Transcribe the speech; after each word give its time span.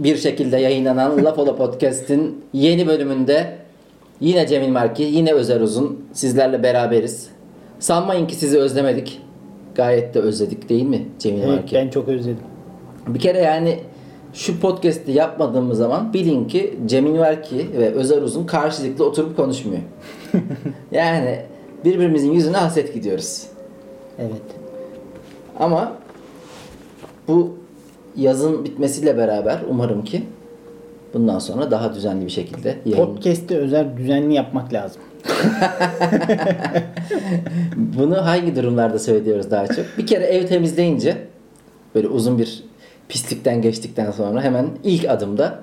bir 0.00 0.16
şekilde 0.16 0.56
yayınlanan 0.56 1.24
Laf 1.24 1.38
Ola 1.38 1.56
Podcast'in 1.56 2.44
yeni 2.52 2.86
bölümünde 2.86 3.56
yine 4.20 4.46
Cemil 4.46 4.68
Marki, 4.68 5.02
yine 5.02 5.32
Özer 5.32 5.60
Uzun 5.60 6.04
sizlerle 6.12 6.62
beraberiz. 6.62 7.28
Sanmayın 7.78 8.26
ki 8.26 8.34
sizi 8.34 8.58
özlemedik. 8.58 9.20
Gayet 9.74 10.14
de 10.14 10.20
özledik 10.20 10.68
değil 10.68 10.82
mi 10.86 11.06
Cemil 11.18 11.38
Evet, 11.38 11.48
Marki? 11.48 11.76
ben 11.76 11.88
çok 11.88 12.08
özledim. 12.08 12.42
Bir 13.08 13.18
kere 13.18 13.38
yani 13.38 13.78
şu 14.32 14.60
podcast'i 14.60 15.12
yapmadığımız 15.12 15.78
zaman 15.78 16.12
bilin 16.12 16.44
ki 16.44 16.78
Cemil 16.86 17.18
Marki 17.18 17.66
ve 17.78 17.90
Özer 17.90 18.22
Uzun 18.22 18.46
karşılıklı 18.46 19.04
oturup 19.04 19.36
konuşmuyor. 19.36 19.82
yani 20.92 21.38
birbirimizin 21.84 22.32
yüzüne 22.32 22.56
haset 22.56 22.94
gidiyoruz. 22.94 23.46
Evet. 24.18 24.42
Ama 25.58 25.92
bu 27.28 27.59
yazın 28.16 28.64
bitmesiyle 28.64 29.16
beraber 29.16 29.58
umarım 29.68 30.04
ki 30.04 30.22
bundan 31.14 31.38
sonra 31.38 31.70
daha 31.70 31.94
düzenli 31.94 32.24
bir 32.24 32.30
şekilde 32.30 32.76
yayın. 32.84 33.06
Podcast'i 33.06 33.56
özel 33.56 33.96
düzenli 33.96 34.34
yapmak 34.34 34.72
lazım. 34.72 35.02
Bunu 37.76 38.26
hangi 38.26 38.56
durumlarda 38.56 38.98
söylüyoruz 38.98 39.50
daha 39.50 39.66
çok? 39.66 39.84
Bir 39.98 40.06
kere 40.06 40.24
ev 40.24 40.46
temizleyince 40.46 41.16
böyle 41.94 42.08
uzun 42.08 42.38
bir 42.38 42.64
pislikten 43.08 43.62
geçtikten 43.62 44.10
sonra 44.10 44.42
hemen 44.42 44.68
ilk 44.84 45.08
adımda 45.08 45.58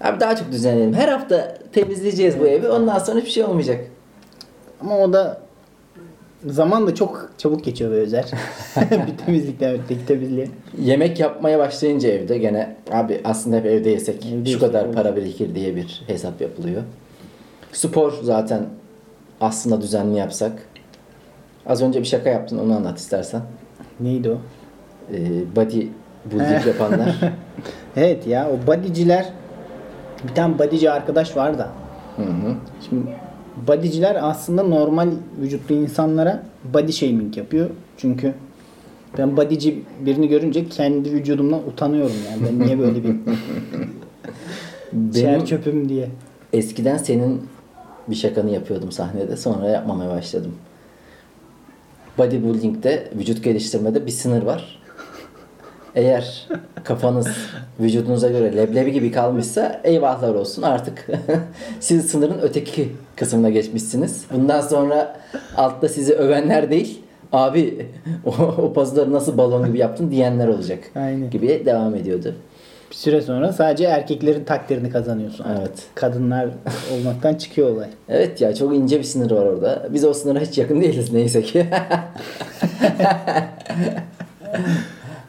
abi 0.00 0.20
daha 0.20 0.36
çok 0.36 0.52
düzenleyelim. 0.52 0.94
Her 0.94 1.08
hafta 1.08 1.58
temizleyeceğiz 1.72 2.40
bu 2.40 2.46
evi. 2.46 2.68
Ondan 2.68 2.98
sonra 2.98 3.18
hiçbir 3.18 3.30
şey 3.30 3.44
olmayacak. 3.44 3.84
Ama 4.80 4.98
o 4.98 5.12
da 5.12 5.41
zaman 6.46 6.86
da 6.86 6.94
çok 6.94 7.30
çabuk 7.38 7.64
geçiyor 7.64 7.90
be 7.92 7.94
özel. 7.94 8.24
bir 8.90 9.16
temizlikten 9.26 9.74
öteki 9.74 10.06
temizliğe. 10.06 10.48
Yemek 10.78 11.20
yapmaya 11.20 11.58
başlayınca 11.58 12.08
evde 12.08 12.38
gene 12.38 12.76
abi 12.92 13.20
aslında 13.24 13.56
hep 13.56 13.66
evde 13.66 13.90
yesek 13.90 14.26
Evde 14.26 14.50
şu 14.50 14.60
kadar 14.60 14.84
olur. 14.84 14.94
para 14.94 15.16
birikir 15.16 15.54
diye 15.54 15.76
bir 15.76 16.02
hesap 16.06 16.40
yapılıyor. 16.40 16.82
Spor 17.72 18.12
zaten 18.22 18.66
aslında 19.40 19.80
düzenli 19.80 20.18
yapsak. 20.18 20.52
Az 21.66 21.82
önce 21.82 22.00
bir 22.00 22.04
şaka 22.06 22.30
yaptın 22.30 22.58
onu 22.58 22.76
anlat 22.76 22.98
istersen. 22.98 23.42
Neydi 24.00 24.30
o? 24.30 24.38
Ee, 25.14 25.56
body 25.56 25.86
building 26.24 26.66
yapanlar. 26.66 27.16
Evet 27.96 28.26
ya 28.26 28.50
o 28.50 28.66
bodyciler 28.66 29.26
bir 30.28 30.34
tane 30.34 30.58
bodyci 30.58 30.90
arkadaş 30.90 31.36
var 31.36 31.58
da. 31.58 31.68
Hı 32.16 32.22
hı. 32.22 32.54
Şimdi 32.88 33.06
bodyciler 33.68 34.18
aslında 34.30 34.62
normal 34.62 35.08
vücutlu 35.40 35.74
insanlara 35.74 36.42
body 36.74 36.92
shaming 36.92 37.36
yapıyor. 37.36 37.70
Çünkü 37.96 38.34
ben 39.18 39.36
bodyci 39.36 39.82
birini 40.06 40.28
görünce 40.28 40.68
kendi 40.68 41.12
vücudumdan 41.12 41.68
utanıyorum 41.68 42.16
yani. 42.30 42.42
Ben 42.48 42.66
niye 42.66 42.78
böyle 42.78 43.04
bir 43.04 43.16
Benim 44.92 45.44
çöpüm 45.44 45.88
diye. 45.88 46.08
eskiden 46.52 46.96
senin 46.96 47.42
bir 48.08 48.14
şakanı 48.14 48.50
yapıyordum 48.50 48.92
sahnede. 48.92 49.36
Sonra 49.36 49.68
yapmamaya 49.68 50.10
başladım. 50.10 50.52
Bodybuilding'de, 52.18 53.10
vücut 53.18 53.44
geliştirmede 53.44 54.06
bir 54.06 54.10
sınır 54.10 54.42
var. 54.42 54.81
Eğer 55.94 56.48
kafanız 56.84 57.28
vücudunuza 57.80 58.28
göre 58.28 58.56
leblebi 58.56 58.92
gibi 58.92 59.12
kalmışsa 59.12 59.80
eyvahlar 59.84 60.34
olsun 60.34 60.62
artık 60.62 61.06
siz 61.80 62.10
sınırın 62.10 62.38
öteki 62.42 62.92
kısmına 63.16 63.50
geçmişsiniz. 63.50 64.24
Bundan 64.32 64.60
sonra 64.60 65.16
altta 65.56 65.88
sizi 65.88 66.14
övenler 66.14 66.70
değil 66.70 67.02
abi 67.32 67.86
o, 68.26 68.30
o 68.62 68.72
pazıları 68.72 69.12
nasıl 69.12 69.38
balon 69.38 69.66
gibi 69.66 69.78
yaptın 69.78 70.10
diyenler 70.10 70.48
olacak 70.48 70.78
Aynen. 70.96 71.30
gibi 71.30 71.62
devam 71.66 71.94
ediyordu. 71.94 72.34
Bir 72.90 72.96
süre 72.96 73.20
sonra 73.20 73.52
sadece 73.52 73.84
erkeklerin 73.84 74.44
takdirini 74.44 74.90
kazanıyorsun. 74.90 75.44
artık. 75.44 75.60
Evet. 75.60 75.82
Kadınlar 75.94 76.48
olmaktan 76.94 77.34
çıkıyor 77.34 77.70
olay. 77.70 77.88
Evet 78.08 78.40
ya 78.40 78.54
çok 78.54 78.74
ince 78.74 78.98
bir 78.98 79.04
sınır 79.04 79.30
var 79.30 79.46
orada. 79.46 79.86
Biz 79.92 80.04
o 80.04 80.14
sınıra 80.14 80.40
hiç 80.40 80.58
yakın 80.58 80.80
değiliz 80.80 81.12
neyse 81.12 81.42
ki. 81.42 81.66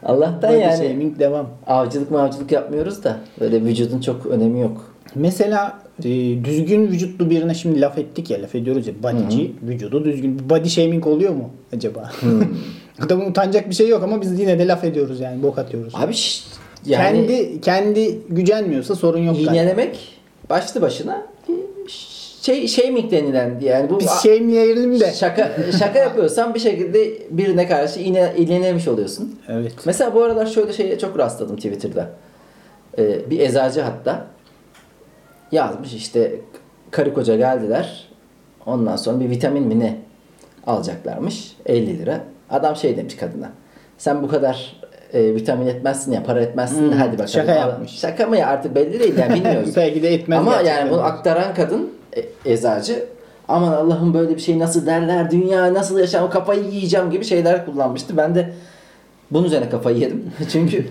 Allah'tan 0.04 0.52
Body 0.52 0.60
yani 0.60 0.88
shaming 0.88 1.18
devam. 1.18 1.48
avcılık 1.66 2.10
mavcılık 2.10 2.52
yapmıyoruz 2.52 3.04
da 3.04 3.18
böyle 3.40 3.64
vücudun 3.64 4.00
çok 4.00 4.26
önemi 4.26 4.60
yok. 4.60 4.94
Mesela 5.14 5.78
e, 5.98 6.04
düzgün 6.44 6.86
vücutlu 6.86 7.30
birine 7.30 7.54
şimdi 7.54 7.80
laf 7.80 7.98
ettik 7.98 8.30
ya 8.30 8.42
laf 8.42 8.54
ediyoruz 8.54 8.86
ya 8.86 8.94
bodyci 9.02 9.52
vücudu 9.62 10.04
düzgün. 10.04 10.50
Body 10.50 10.68
shaming 10.68 11.06
oluyor 11.06 11.32
mu 11.32 11.50
acaba? 11.76 12.10
Adamın 13.00 13.30
utanacak 13.30 13.70
bir 13.70 13.74
şey 13.74 13.88
yok 13.88 14.02
ama 14.02 14.20
biz 14.20 14.40
yine 14.40 14.58
de 14.58 14.66
laf 14.68 14.84
ediyoruz 14.84 15.20
yani 15.20 15.42
bok 15.42 15.58
atıyoruz. 15.58 15.94
Abi 15.96 16.14
yani 16.86 17.26
kendi 17.26 17.60
kendi 17.60 18.18
gücenmiyorsa 18.28 18.94
sorun 18.94 19.18
yok. 19.18 19.38
iğnelemek 19.38 19.98
başlı 20.50 20.82
başına 20.82 21.26
şey 22.44 22.68
shaming 22.68 23.10
denilen 23.12 23.58
yani 23.60 23.90
bu 23.90 24.00
Biz 24.00 24.10
shame'leyelim 24.22 25.00
de. 25.00 25.12
şaka 25.12 25.52
şaka 25.78 25.98
yapıyorsan 25.98 26.54
bir 26.54 26.60
şekilde 26.60 27.08
birine 27.30 27.68
karşı 27.68 28.00
iğne, 28.00 28.32
iğnelemiş 28.36 28.88
oluyorsun. 28.88 29.38
Evet. 29.48 29.72
Mesela 29.86 30.14
bu 30.14 30.22
aralar 30.22 30.46
şöyle 30.46 30.72
şeye 30.72 30.98
çok 30.98 31.18
rastladım 31.18 31.56
Twitter'da. 31.56 32.10
Ee, 32.98 33.30
bir 33.30 33.40
eczacı 33.40 33.80
hatta 33.80 34.26
yazmış 35.52 35.92
işte 35.94 36.32
karı 36.90 37.14
koca 37.14 37.36
geldiler. 37.36 38.08
Ondan 38.66 38.96
sonra 38.96 39.20
bir 39.20 39.30
vitamin 39.30 39.62
mi 39.62 39.80
ne 39.80 39.96
alacaklarmış 40.66 41.56
50 41.66 41.98
lira. 41.98 42.20
Adam 42.50 42.76
şey 42.76 42.96
demiş 42.96 43.16
kadına. 43.16 43.50
Sen 43.98 44.22
bu 44.22 44.28
kadar 44.28 44.76
e, 45.12 45.34
vitamin 45.34 45.66
etmezsin 45.66 46.12
ya 46.12 46.22
para 46.22 46.40
etmezsin 46.40 46.82
Hmm, 46.82 46.92
hadi 46.98 47.12
bakalım. 47.12 47.28
şaka 47.28 47.52
yapmış. 47.54 47.90
Şaka 47.98 48.26
mı 48.26 48.36
ya 48.36 48.46
artık 48.46 48.74
belli 48.74 49.00
değil 49.00 49.18
yani 49.18 49.34
bilmiyoruz. 49.34 49.70
Belki 49.76 50.02
de 50.02 50.14
etmez 50.14 50.38
Ama 50.38 50.60
yani 50.60 50.90
bunu 50.90 51.00
aktaran 51.02 51.54
kadın 51.54 51.93
eczacı 52.44 53.04
aman 53.48 53.72
Allah'ım 53.72 54.14
böyle 54.14 54.34
bir 54.34 54.40
şey 54.40 54.58
nasıl 54.58 54.86
derler 54.86 55.30
dünya 55.30 55.74
nasıl 55.74 55.98
yaşam 55.98 56.30
kafayı 56.30 56.64
yiyeceğim 56.64 57.10
gibi 57.10 57.24
şeyler 57.24 57.66
kullanmıştı. 57.66 58.16
Ben 58.16 58.34
de 58.34 58.52
bunun 59.30 59.44
üzerine 59.44 59.68
kafayı 59.68 59.98
yedim. 59.98 60.32
Çünkü 60.52 60.86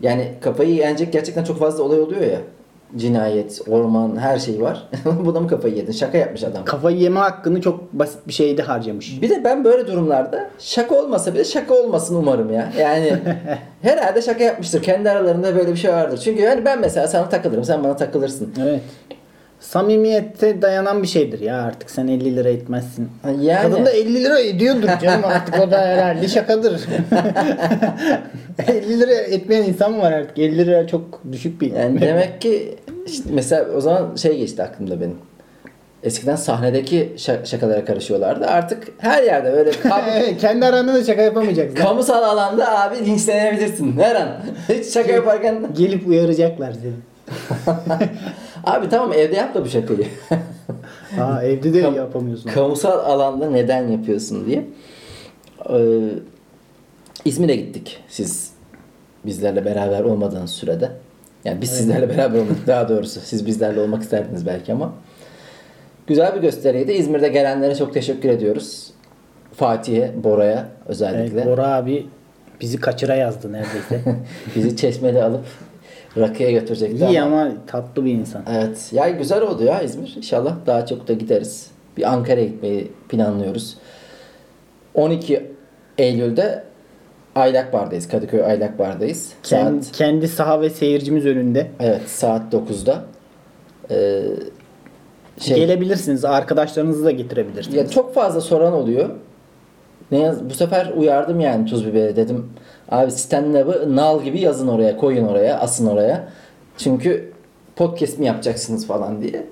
yani 0.00 0.34
kafayı 0.40 0.74
yenecek 0.74 1.12
gerçekten 1.12 1.44
çok 1.44 1.58
fazla 1.58 1.82
olay 1.82 2.00
oluyor 2.00 2.20
ya. 2.20 2.38
Cinayet, 2.96 3.60
orman 3.68 4.16
her 4.16 4.38
şey 4.38 4.62
var. 4.62 4.88
Buna 5.24 5.40
mı 5.40 5.48
kafayı 5.48 5.74
yedin? 5.74 5.92
Şaka 5.92 6.18
yapmış 6.18 6.44
adam. 6.44 6.64
Kafayı 6.64 6.96
yeme 6.96 7.20
hakkını 7.20 7.60
çok 7.60 7.92
basit 7.92 8.28
bir 8.28 8.32
şeyde 8.32 8.62
harcamış. 8.62 9.22
Bir 9.22 9.30
de 9.30 9.44
ben 9.44 9.64
böyle 9.64 9.86
durumlarda 9.86 10.50
şaka 10.58 10.94
olmasa 10.94 11.34
bile 11.34 11.44
şaka 11.44 11.74
olmasın 11.74 12.14
umarım 12.14 12.52
ya. 12.52 12.72
Yani 12.78 13.12
herhalde 13.82 14.22
şaka 14.22 14.44
yapmıştır. 14.44 14.82
Kendi 14.82 15.10
aralarında 15.10 15.56
böyle 15.56 15.72
bir 15.72 15.76
şey 15.76 15.92
vardır. 15.92 16.20
Çünkü 16.24 16.42
yani 16.42 16.64
ben 16.64 16.80
mesela 16.80 17.08
sana 17.08 17.28
takılırım, 17.28 17.64
sen 17.64 17.84
bana 17.84 17.96
takılırsın. 17.96 18.54
Evet. 18.62 18.80
Samimiyette 19.60 20.62
dayanan 20.62 21.02
bir 21.02 21.08
şeydir 21.08 21.40
ya 21.40 21.62
artık 21.62 21.90
sen 21.90 22.08
50 22.08 22.36
lira 22.36 22.48
etmezsin. 22.48 23.08
Yani 23.40 23.62
Kadın 23.70 23.86
da 23.86 23.90
50 23.90 24.24
lira 24.24 24.38
ediyordur 24.40 24.88
canım 25.02 25.24
artık 25.24 25.60
o 25.60 25.70
da 25.70 25.78
herhalde 25.80 26.28
şakadır. 26.28 26.80
50 28.68 29.00
lira 29.00 29.12
etmeyen 29.12 29.62
insan 29.62 29.92
mı 29.92 29.98
var 30.02 30.12
artık? 30.12 30.38
50 30.38 30.58
lira 30.66 30.86
çok 30.86 31.20
düşük 31.32 31.60
bir. 31.60 31.72
Yani 31.72 32.00
demek 32.00 32.40
ki 32.40 32.76
işte 33.06 33.28
mesela 33.32 33.66
o 33.76 33.80
zaman 33.80 34.16
şey 34.16 34.38
geçti 34.38 34.62
aklımda 34.62 35.00
benim. 35.00 35.16
Eskiden 36.02 36.36
sahnedeki 36.36 37.12
şa- 37.16 37.46
şakalara 37.46 37.84
karışıyorlardı. 37.84 38.46
Artık 38.46 38.88
her 38.98 39.22
yerde 39.22 39.52
böyle 39.52 39.70
kam- 39.82 40.36
Kendi 40.40 40.66
aranda 40.66 40.94
da 40.94 41.04
şaka 41.04 41.22
yapamayacaksın. 41.22 41.76
kamusal 41.76 42.22
alanda 42.22 42.80
abi 42.80 43.06
linçlenebilirsin 43.06 44.00
her 44.00 44.16
an. 44.16 44.28
Hiç 44.68 44.86
şaka 44.92 45.12
yaparken 45.12 45.66
Gelip 45.76 46.06
uyaracaklar 46.08 46.72
seni. 46.72 46.92
Abi 48.64 48.88
tamam 48.88 49.12
evde 49.12 49.36
yap 49.36 49.54
da 49.54 49.64
bu 49.64 49.68
şakayı. 49.68 50.06
Aa 51.20 51.42
evde 51.42 51.74
de 51.74 51.80
Kam- 51.82 51.96
yapamıyorsun. 51.96 52.50
kamusal 52.50 52.98
alanda 52.98 53.50
neden 53.50 53.88
yapıyorsun 53.88 54.46
diye. 54.46 54.64
Ee, 55.70 56.08
İzmir'e 57.24 57.56
gittik 57.56 58.00
siz 58.08 58.50
bizlerle 59.26 59.64
beraber 59.64 60.00
olmadığınız 60.00 60.50
sürede. 60.50 60.90
Yani 61.44 61.60
biz 61.62 61.70
sizlerle 61.70 62.08
beraber 62.08 62.38
olmadık 62.38 62.66
daha 62.66 62.88
doğrusu. 62.88 63.20
Siz 63.20 63.46
bizlerle 63.46 63.80
olmak 63.80 64.02
isterdiniz 64.02 64.46
belki 64.46 64.72
ama. 64.72 64.92
Güzel 66.06 66.34
bir 66.36 66.40
gösteriydi. 66.40 66.92
İzmir'de 66.92 67.28
gelenlere 67.28 67.74
çok 67.74 67.94
teşekkür 67.94 68.28
ediyoruz. 68.28 68.90
Fatih'e, 69.54 70.12
Bora'ya 70.24 70.68
özellikle. 70.86 71.40
Evet, 71.40 71.46
Bora 71.46 71.66
abi 71.74 72.06
bizi 72.60 72.80
kaçıra 72.80 73.14
yazdı 73.14 73.52
neredeyse. 73.52 74.00
Bizi 74.56 74.76
çeşmeli 74.76 75.22
alıp 75.22 75.44
rakıya 76.18 76.50
götürecekti 76.50 77.06
İyi 77.06 77.20
ama. 77.22 77.40
ama 77.42 77.52
tatlı 77.66 78.04
bir 78.04 78.12
insan. 78.12 78.42
Evet. 78.50 78.90
Ya 78.92 79.08
güzel 79.08 79.42
oldu 79.42 79.64
ya 79.64 79.80
İzmir. 79.82 80.14
İnşallah 80.16 80.54
daha 80.66 80.86
çok 80.86 81.08
da 81.08 81.12
gideriz. 81.12 81.70
Bir 81.96 82.12
Ankara'ya 82.12 82.46
gitmeyi 82.46 82.92
planlıyoruz. 83.08 83.76
12 84.94 85.46
Eylül'de 85.98 86.64
Aylak 87.34 87.72
Bar'dayız. 87.72 88.08
Kadıköy 88.08 88.42
Aylak 88.44 88.78
Bar'dayız. 88.78 89.32
Kendi, 89.42 89.84
Saat, 89.84 89.96
kendi 89.96 90.28
saha 90.28 90.60
ve 90.60 90.70
seyircimiz 90.70 91.26
önünde. 91.26 91.66
evet 91.80 92.02
saat 92.08 92.54
9'da. 92.54 93.04
Ee, 93.90 94.22
şey, 95.40 95.56
Gelebilirsiniz. 95.56 96.24
Arkadaşlarınızı 96.24 97.04
da 97.04 97.10
getirebilirsiniz. 97.10 97.76
ya 97.76 97.88
çok 97.90 98.14
fazla 98.14 98.40
soran 98.40 98.72
oluyor. 98.72 99.10
Ne 100.10 100.18
yaz 100.18 100.50
bu 100.50 100.54
sefer 100.54 100.92
uyardım 100.96 101.40
yani 101.40 101.66
Tuz 101.66 101.86
Biber'e 101.86 102.16
dedim. 102.16 102.46
Abi 102.90 103.10
stand-up'ı 103.10 103.96
nal 103.96 104.22
gibi 104.22 104.40
yazın 104.40 104.68
oraya, 104.68 104.96
koyun 104.96 105.26
oraya, 105.26 105.58
asın 105.60 105.86
oraya. 105.86 106.28
Çünkü 106.78 107.32
podcast 107.76 108.18
mi 108.18 108.26
yapacaksınız 108.26 108.86
falan 108.86 109.22
diye. 109.22 109.46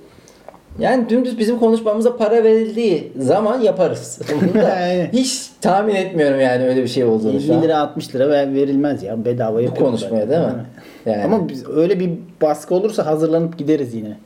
Yani 0.79 1.09
dümdüz 1.09 1.39
bizim 1.39 1.59
konuşmamıza 1.59 2.17
para 2.17 2.43
verildiği 2.43 3.11
zaman 3.19 3.61
yaparız. 3.61 4.19
Hiç 5.13 5.49
tahmin 5.61 5.95
etmiyorum 5.95 6.39
yani 6.41 6.67
öyle 6.67 6.83
bir 6.83 6.87
şey 6.87 7.03
olduğunu 7.03 7.31
50 7.35 7.41
şu 7.47 7.55
an. 7.55 7.61
lira 7.61 7.77
60 7.77 8.15
lira 8.15 8.29
ver- 8.29 8.53
verilmez 8.53 9.03
ya. 9.03 9.25
Bedava 9.25 9.63
Bu 9.63 9.75
konuşmaya 9.75 10.29
değil 10.29 10.41
mi? 10.41 10.65
Yani. 11.05 11.23
Ama 11.23 11.49
biz, 11.49 11.69
öyle 11.69 11.99
bir 11.99 12.11
baskı 12.41 12.75
olursa 12.75 13.05
hazırlanıp 13.05 13.57
gideriz 13.57 13.93
yine. 13.93 14.17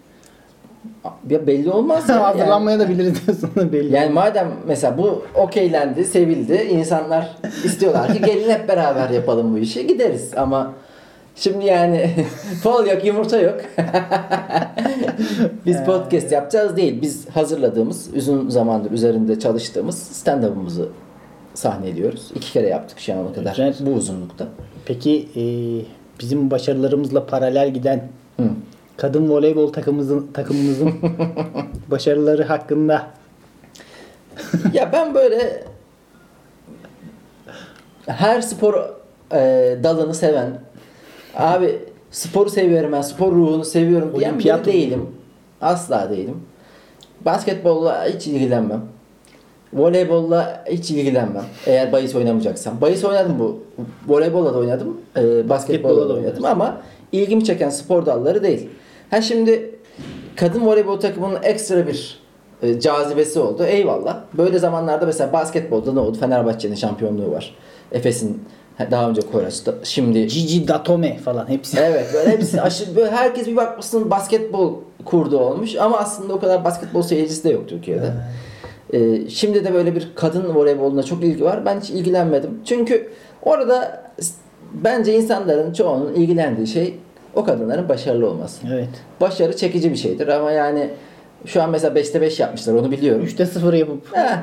Ya 1.30 1.48
belli 1.48 1.72
olmaz. 1.72 2.10
ya. 2.10 2.24
Hazırlanmaya 2.28 2.80
da 2.80 2.90
biliriz 2.90 3.28
diyorsun 3.28 3.50
belli. 3.72 3.96
Yani 3.96 4.10
madem 4.14 4.48
mesela 4.68 4.98
bu 4.98 5.26
okeylendi, 5.36 6.06
sevildi, 6.06 6.54
insanlar 6.72 7.30
istiyorlar 7.64 8.14
ki 8.14 8.22
gelin 8.22 8.50
hep 8.50 8.68
beraber 8.68 9.10
yapalım 9.10 9.54
bu 9.54 9.58
işi 9.58 9.88
gideriz 9.88 10.32
ama 10.38 10.74
şimdi 11.36 11.66
yani 11.66 12.10
fol 12.64 12.86
yok 12.86 13.06
yumurta 13.06 13.38
yok. 13.40 13.62
Biz 15.66 15.84
podcast 15.84 16.32
yapacağız 16.32 16.78
değil. 16.78 17.02
Biz 17.02 17.30
hazırladığımız, 17.30 18.10
uzun 18.16 18.50
zamandır 18.50 18.92
üzerinde 18.92 19.40
çalıştığımız 19.40 19.96
stand-up'ımızı 19.98 20.88
sahneliyoruz. 21.54 22.32
İki 22.36 22.52
kere 22.54 22.68
yaptık 22.68 23.00
şu 23.00 23.14
ana 23.14 23.34
kadar 23.34 23.52
Güzel. 23.52 23.74
bu 23.80 23.90
uzunlukta. 23.90 24.48
Peki 24.86 25.28
e, 25.36 25.44
bizim 26.20 26.52
başarılarımızla 26.52 27.26
paralel 27.26 27.74
giden 27.74 28.08
Hı. 28.40 28.44
Kadın 29.02 29.30
voleybol 29.30 29.74
takımımızın 29.74 30.28
takımımızın 30.34 30.94
başarıları 31.92 32.44
hakkında 32.44 33.08
ya 34.74 34.92
ben 34.94 35.14
böyle 35.16 35.64
her 38.06 38.42
spor 38.42 38.74
e, 39.34 39.40
dalını 39.84 40.14
seven 40.14 40.60
abi 41.36 41.80
sporu 42.12 42.50
seviyorum 42.50 42.92
ben 42.92 43.02
spor 43.02 43.32
ruhunu 43.32 43.66
seviyorum 43.66 44.14
diyen 44.20 44.40
biri 44.40 44.66
değilim. 44.66 45.10
Asla 45.62 46.10
değilim. 46.10 46.38
Basketbolla 47.26 48.06
hiç 48.06 48.28
ilgilenmem. 48.28 48.82
Voleybolla 49.74 50.66
hiç 50.70 50.92
ilgilenmem. 50.92 51.46
Eğer 51.66 51.92
bahis 51.92 52.16
oynamayacaksam. 52.16 52.82
Bahis 52.82 53.06
oynadım 53.06 53.40
bu. 53.40 53.64
Voleybolla 54.08 54.54
da 54.54 54.58
oynadım. 54.58 55.02
E, 55.18 55.50
basketbolla 55.50 56.10
da 56.10 56.14
oynadım 56.14 56.46
ama 56.46 56.82
ilgimi 57.12 57.44
çeken 57.44 57.70
spor 57.70 58.06
dalları 58.06 58.44
değil. 58.44 58.70
Ha 59.12 59.22
şimdi 59.22 59.76
kadın 60.36 60.66
voleybol 60.66 61.00
takımının 61.00 61.44
ekstra 61.44 61.88
bir 61.88 62.20
e, 62.64 62.80
cazibesi 62.80 63.40
oldu. 63.40 63.64
Eyvallah. 63.64 64.22
Böyle 64.38 64.60
zamanlarda 64.60 65.06
mesela 65.06 65.34
basketbolda 65.34 65.94
ne 65.94 66.00
oldu? 66.00 66.18
Fenerbahçe'nin 66.20 66.76
şampiyonluğu 66.76 67.32
var. 67.32 67.56
Efes'in 67.92 68.44
daha 68.92 69.10
önce 69.10 69.22
Koraç'ta. 69.32 69.74
Şimdi 69.84 70.28
Gigi 70.28 70.68
Datome 70.68 71.18
falan 71.18 71.50
hepsi. 71.50 71.78
Evet 71.80 72.06
böyle 72.14 72.30
hepsi 72.30 72.62
aşırı 72.62 72.96
böyle 72.96 73.12
herkes 73.12 73.48
bir 73.48 73.56
bakmışsın 73.56 74.10
basketbol 74.10 74.74
kurdu 75.06 75.40
olmuş 75.40 75.76
ama 75.76 75.98
aslında 75.98 76.34
o 76.34 76.40
kadar 76.40 76.66
basketbol 76.66 77.02
seyircisi 77.02 77.44
de 77.44 77.50
yok 77.50 77.70
Türkiye'de. 77.70 78.14
Ee, 78.94 79.30
şimdi 79.30 79.66
de 79.66 79.74
böyle 79.74 79.96
bir 79.96 80.08
kadın 80.16 80.56
voleyboluna 80.56 81.04
çok 81.04 81.24
ilgi 81.24 81.44
var. 81.44 81.66
Ben 81.66 81.80
hiç 81.80 81.90
ilgilenmedim. 81.90 82.60
Çünkü 82.66 83.10
orada 83.42 84.04
bence 84.74 85.14
insanların 85.14 85.74
çoğunun 85.74 86.14
ilgilendiği 86.14 86.68
şey 86.68 86.98
o 87.36 87.44
kadınların 87.44 87.90
başarılı 87.90 88.30
olması. 88.30 88.68
Evet. 88.74 88.90
Başarı 89.22 89.58
çekici 89.58 89.92
bir 89.92 89.96
şeydir 89.96 90.28
ama 90.28 90.52
yani 90.52 90.90
şu 91.46 91.62
an 91.64 91.70
mesela 91.70 92.00
5'te 92.00 92.22
5 92.22 92.40
yapmışlar 92.40 92.74
onu 92.74 92.92
biliyorum. 92.92 93.26
3'te 93.26 93.46
0 93.46 93.74
yapıp 93.74 94.18
Heh, 94.18 94.38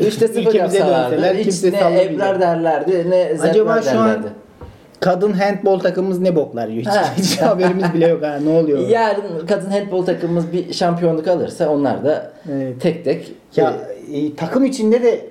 3'te 0.00 0.28
0 0.28 0.40
Ülkemize 0.40 0.78
yapsalardı 0.78 1.34
hiç 1.34 1.62
ne. 1.64 2.02
Ebrar 2.02 2.40
derlerdi 2.40 3.10
ne 3.10 3.34
Zebra 3.36 3.48
Acaba 3.50 3.82
şu 3.82 3.90
an 4.00 4.08
derlerdi. 4.08 4.26
kadın 5.00 5.32
handbol 5.32 5.78
takımımız 5.78 6.18
ne 6.20 6.36
boklar 6.36 6.68
yiyor? 6.68 6.84
Hiç, 6.84 7.24
hiç 7.24 7.38
haberimiz 7.42 7.94
bile 7.94 8.08
yok 8.08 8.22
ha. 8.22 8.38
Ne 8.44 8.50
oluyor? 8.50 8.88
Yarın 8.88 9.46
kadın 9.48 9.70
handbol 9.70 10.04
takımımız 10.04 10.52
bir 10.52 10.72
şampiyonluk 10.72 11.28
alırsa 11.28 11.68
onlar 11.68 12.04
da 12.04 12.32
Evet. 12.52 12.80
tek 12.80 13.04
tek 13.04 13.32
Ya 13.56 13.74
e, 14.14 14.34
takım 14.34 14.64
içinde 14.64 15.02
de 15.02 15.26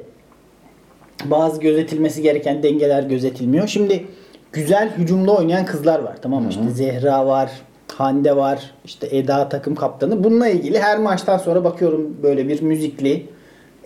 bazı 1.25 1.62
gözetilmesi 1.62 2.22
gereken 2.22 2.63
dengeler 2.63 3.04
gözetilmiyor. 3.04 3.68
Şimdi 3.68 4.04
güzel 4.51 4.89
hücumda 4.98 5.31
oynayan 5.31 5.65
kızlar 5.65 6.00
var 6.00 6.15
tamam 6.21 6.44
mı? 6.44 6.50
İşte 6.50 6.69
Zehra 6.69 7.27
var, 7.27 7.51
Hande 7.95 8.36
var, 8.36 8.71
işte 8.86 9.07
Eda 9.12 9.50
takım 9.50 9.75
kaptanı. 9.75 10.24
Bununla 10.24 10.48
ilgili 10.48 10.80
her 10.80 10.98
maçtan 11.00 11.38
sonra 11.38 11.63
bakıyorum 11.63 12.18
böyle 12.24 12.48
bir 12.48 12.62
müzikli, 12.62 13.30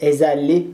ezelli 0.01 0.67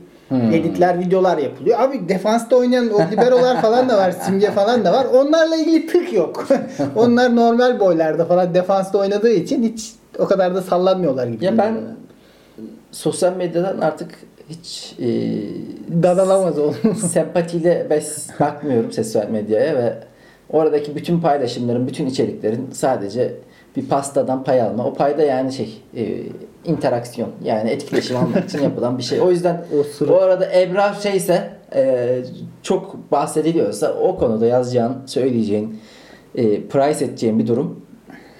editler, 0.52 0.98
videolar 0.98 1.38
yapılıyor. 1.38 1.80
Abi 1.80 2.08
defansta 2.08 2.56
oynayan 2.56 2.90
o 2.90 3.10
liberolar 3.10 3.62
falan 3.62 3.88
da 3.88 3.98
var, 3.98 4.10
simge 4.10 4.50
falan 4.50 4.84
da 4.84 4.92
var. 4.92 5.04
Onlarla 5.04 5.56
ilgili 5.56 5.86
tık 5.86 6.12
yok. 6.12 6.48
Onlar 6.96 7.36
normal 7.36 7.80
boylarda 7.80 8.24
falan 8.24 8.54
defansta 8.54 8.98
oynadığı 8.98 9.30
için 9.30 9.62
hiç 9.62 9.92
o 10.18 10.26
kadar 10.26 10.54
da 10.54 10.62
sallanmıyorlar 10.62 11.26
gibi. 11.26 11.44
ya 11.44 11.58
ben 11.58 11.74
sosyal 12.90 13.36
medyadan 13.36 13.78
artık 13.78 14.10
hiç 14.48 14.94
e, 14.98 15.08
dadalamaz 16.02 16.58
oğlum. 16.58 16.94
sempatiyle 16.96 17.86
bakmıyorum 18.40 18.92
sosyal 18.92 19.28
medyaya 19.28 19.76
ve 19.76 19.94
oradaki 20.50 20.96
bütün 20.96 21.20
paylaşımların, 21.20 21.86
bütün 21.86 22.06
içeriklerin 22.06 22.70
sadece 22.72 23.34
bir 23.76 23.88
pastadan 23.88 24.44
pay 24.44 24.62
alma. 24.62 24.84
O 24.84 24.94
payda 24.94 25.22
yani 25.22 25.52
şey 25.52 25.82
e, 25.96 26.22
interaksiyon 26.64 27.30
yani 27.44 27.70
etkileşim 27.70 28.16
almak 28.16 28.44
için 28.44 28.62
yapılan 28.62 28.98
bir 28.98 29.02
şey. 29.02 29.20
O 29.20 29.30
yüzden 29.30 29.64
O 30.10 30.12
o 30.12 30.16
arada 30.16 30.60
Ebrar 30.60 30.94
şeyse 30.94 31.50
e, 31.74 32.18
çok 32.62 33.12
bahsediliyorsa 33.12 33.92
o 33.92 34.18
konuda 34.18 34.46
yazacağın, 34.46 34.96
söyleyeceğin, 35.06 35.80
e, 36.34 36.62
price 36.68 37.04
edeceğin 37.04 37.38
bir 37.38 37.46
durum 37.46 37.82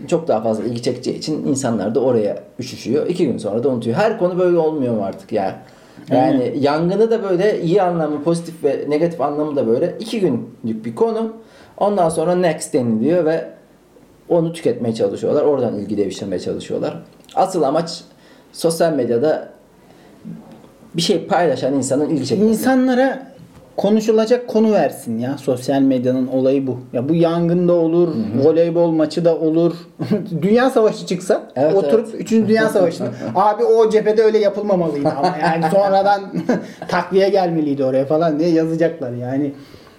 çok 0.06 0.28
daha 0.28 0.42
fazla 0.42 0.64
ilgi 0.64 0.82
çekeceği 0.82 1.18
için 1.18 1.46
insanlar 1.46 1.94
da 1.94 2.00
oraya 2.00 2.42
üşüşüyor. 2.58 3.06
İki 3.06 3.26
gün 3.26 3.38
sonra 3.38 3.64
da 3.64 3.68
unutuyor. 3.68 3.96
Her 3.96 4.18
konu 4.18 4.38
böyle 4.38 4.58
olmuyor 4.58 4.94
mu 4.94 5.04
artık 5.04 5.32
ya? 5.32 5.44
Yani 5.44 5.54
yangını 6.60 7.10
da 7.10 7.22
böyle 7.22 7.62
iyi 7.62 7.82
anlamı, 7.82 8.22
pozitif 8.22 8.64
ve 8.64 8.84
negatif 8.88 9.20
anlamı 9.20 9.56
da 9.56 9.66
böyle 9.66 9.94
iki 10.00 10.20
günlük 10.20 10.84
bir 10.84 10.94
konu. 10.94 11.32
Ondan 11.76 12.08
sonra 12.08 12.34
next 12.34 12.74
deniliyor 12.74 13.24
ve 13.24 13.48
onu 14.28 14.52
tüketmeye 14.52 14.94
çalışıyorlar. 14.94 15.42
Oradan 15.42 15.74
ilgi 15.78 15.96
devşirmeye 15.96 16.38
çalışıyorlar. 16.38 17.02
Asıl 17.34 17.62
amaç 17.62 18.04
sosyal 18.52 18.92
medyada 18.92 19.48
bir 20.94 21.02
şey 21.02 21.26
paylaşan 21.26 21.74
insanın 21.74 22.10
ilgi 22.10 22.26
çekmesi. 22.26 22.50
İnsanlara 22.50 23.31
konuşulacak 23.76 24.48
konu 24.48 24.72
versin 24.72 25.18
ya. 25.18 25.38
Sosyal 25.38 25.80
medyanın 25.80 26.26
olayı 26.26 26.66
bu. 26.66 26.78
Ya 26.92 27.08
bu 27.08 27.14
yangında 27.14 27.72
olur, 27.72 28.08
voleybol 28.44 28.90
maçı 28.90 29.24
da 29.24 29.36
olur. 29.36 29.74
Dünya 30.42 30.70
savaşı 30.70 31.06
çıksa 31.06 31.42
Evet, 31.56 31.74
oturup 31.74 32.08
evet. 32.10 32.20
3. 32.20 32.30
Dünya 32.30 32.68
Savaşı'nda 32.72 33.10
abi 33.34 33.64
o 33.64 33.90
cephede 33.90 34.22
öyle 34.22 34.38
yapılmamalıydı 34.38 35.08
ama 35.08 35.36
yani 35.42 35.64
sonradan 35.70 36.20
takviye 36.88 37.28
gelmeliydi 37.28 37.84
oraya 37.84 38.04
falan 38.06 38.38
diye 38.38 38.48
yazacaklar 38.48 39.12
yani. 39.12 39.52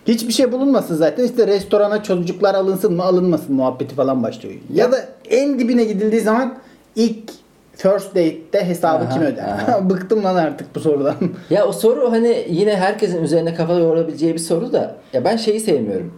Hiçbir 0.08 0.34
şey 0.34 0.52
bulunmasın 0.52 0.96
zaten. 0.96 1.24
İşte 1.24 1.48
restorana 1.48 2.04
çocuklar 2.04 2.56
alınsın 2.56 2.94
mı 2.94 3.04
alınmasın 3.04 3.56
muhabbeti 3.56 3.96
falan 3.96 4.24
başlıyor. 4.24 4.56
Ya 4.74 4.92
da 4.92 4.98
en 5.30 5.60
dibine 5.60 5.84
gidildiği 5.84 6.22
zaman 6.22 6.54
ilk 6.96 7.32
first 7.76 8.10
date'te 8.10 8.66
hesabı 8.66 9.04
Aha, 9.04 9.14
kim 9.14 9.22
öder? 9.22 9.58
Bıktım 9.90 10.24
lan 10.24 10.36
artık 10.36 10.76
bu 10.76 10.80
sorudan. 10.80 11.16
Ya 11.50 11.68
o 11.68 11.72
soru 11.72 12.12
hani 12.12 12.46
yine 12.50 12.76
herkesin 12.76 13.24
üzerine 13.24 13.54
kafa 13.54 13.74
yorabileceği 13.74 14.34
bir 14.34 14.40
soru 14.40 14.74
da 14.74 14.96
ya 15.14 15.26
ben 15.26 15.38
şeyi 15.38 15.60
sevmiyorum. 15.60 16.14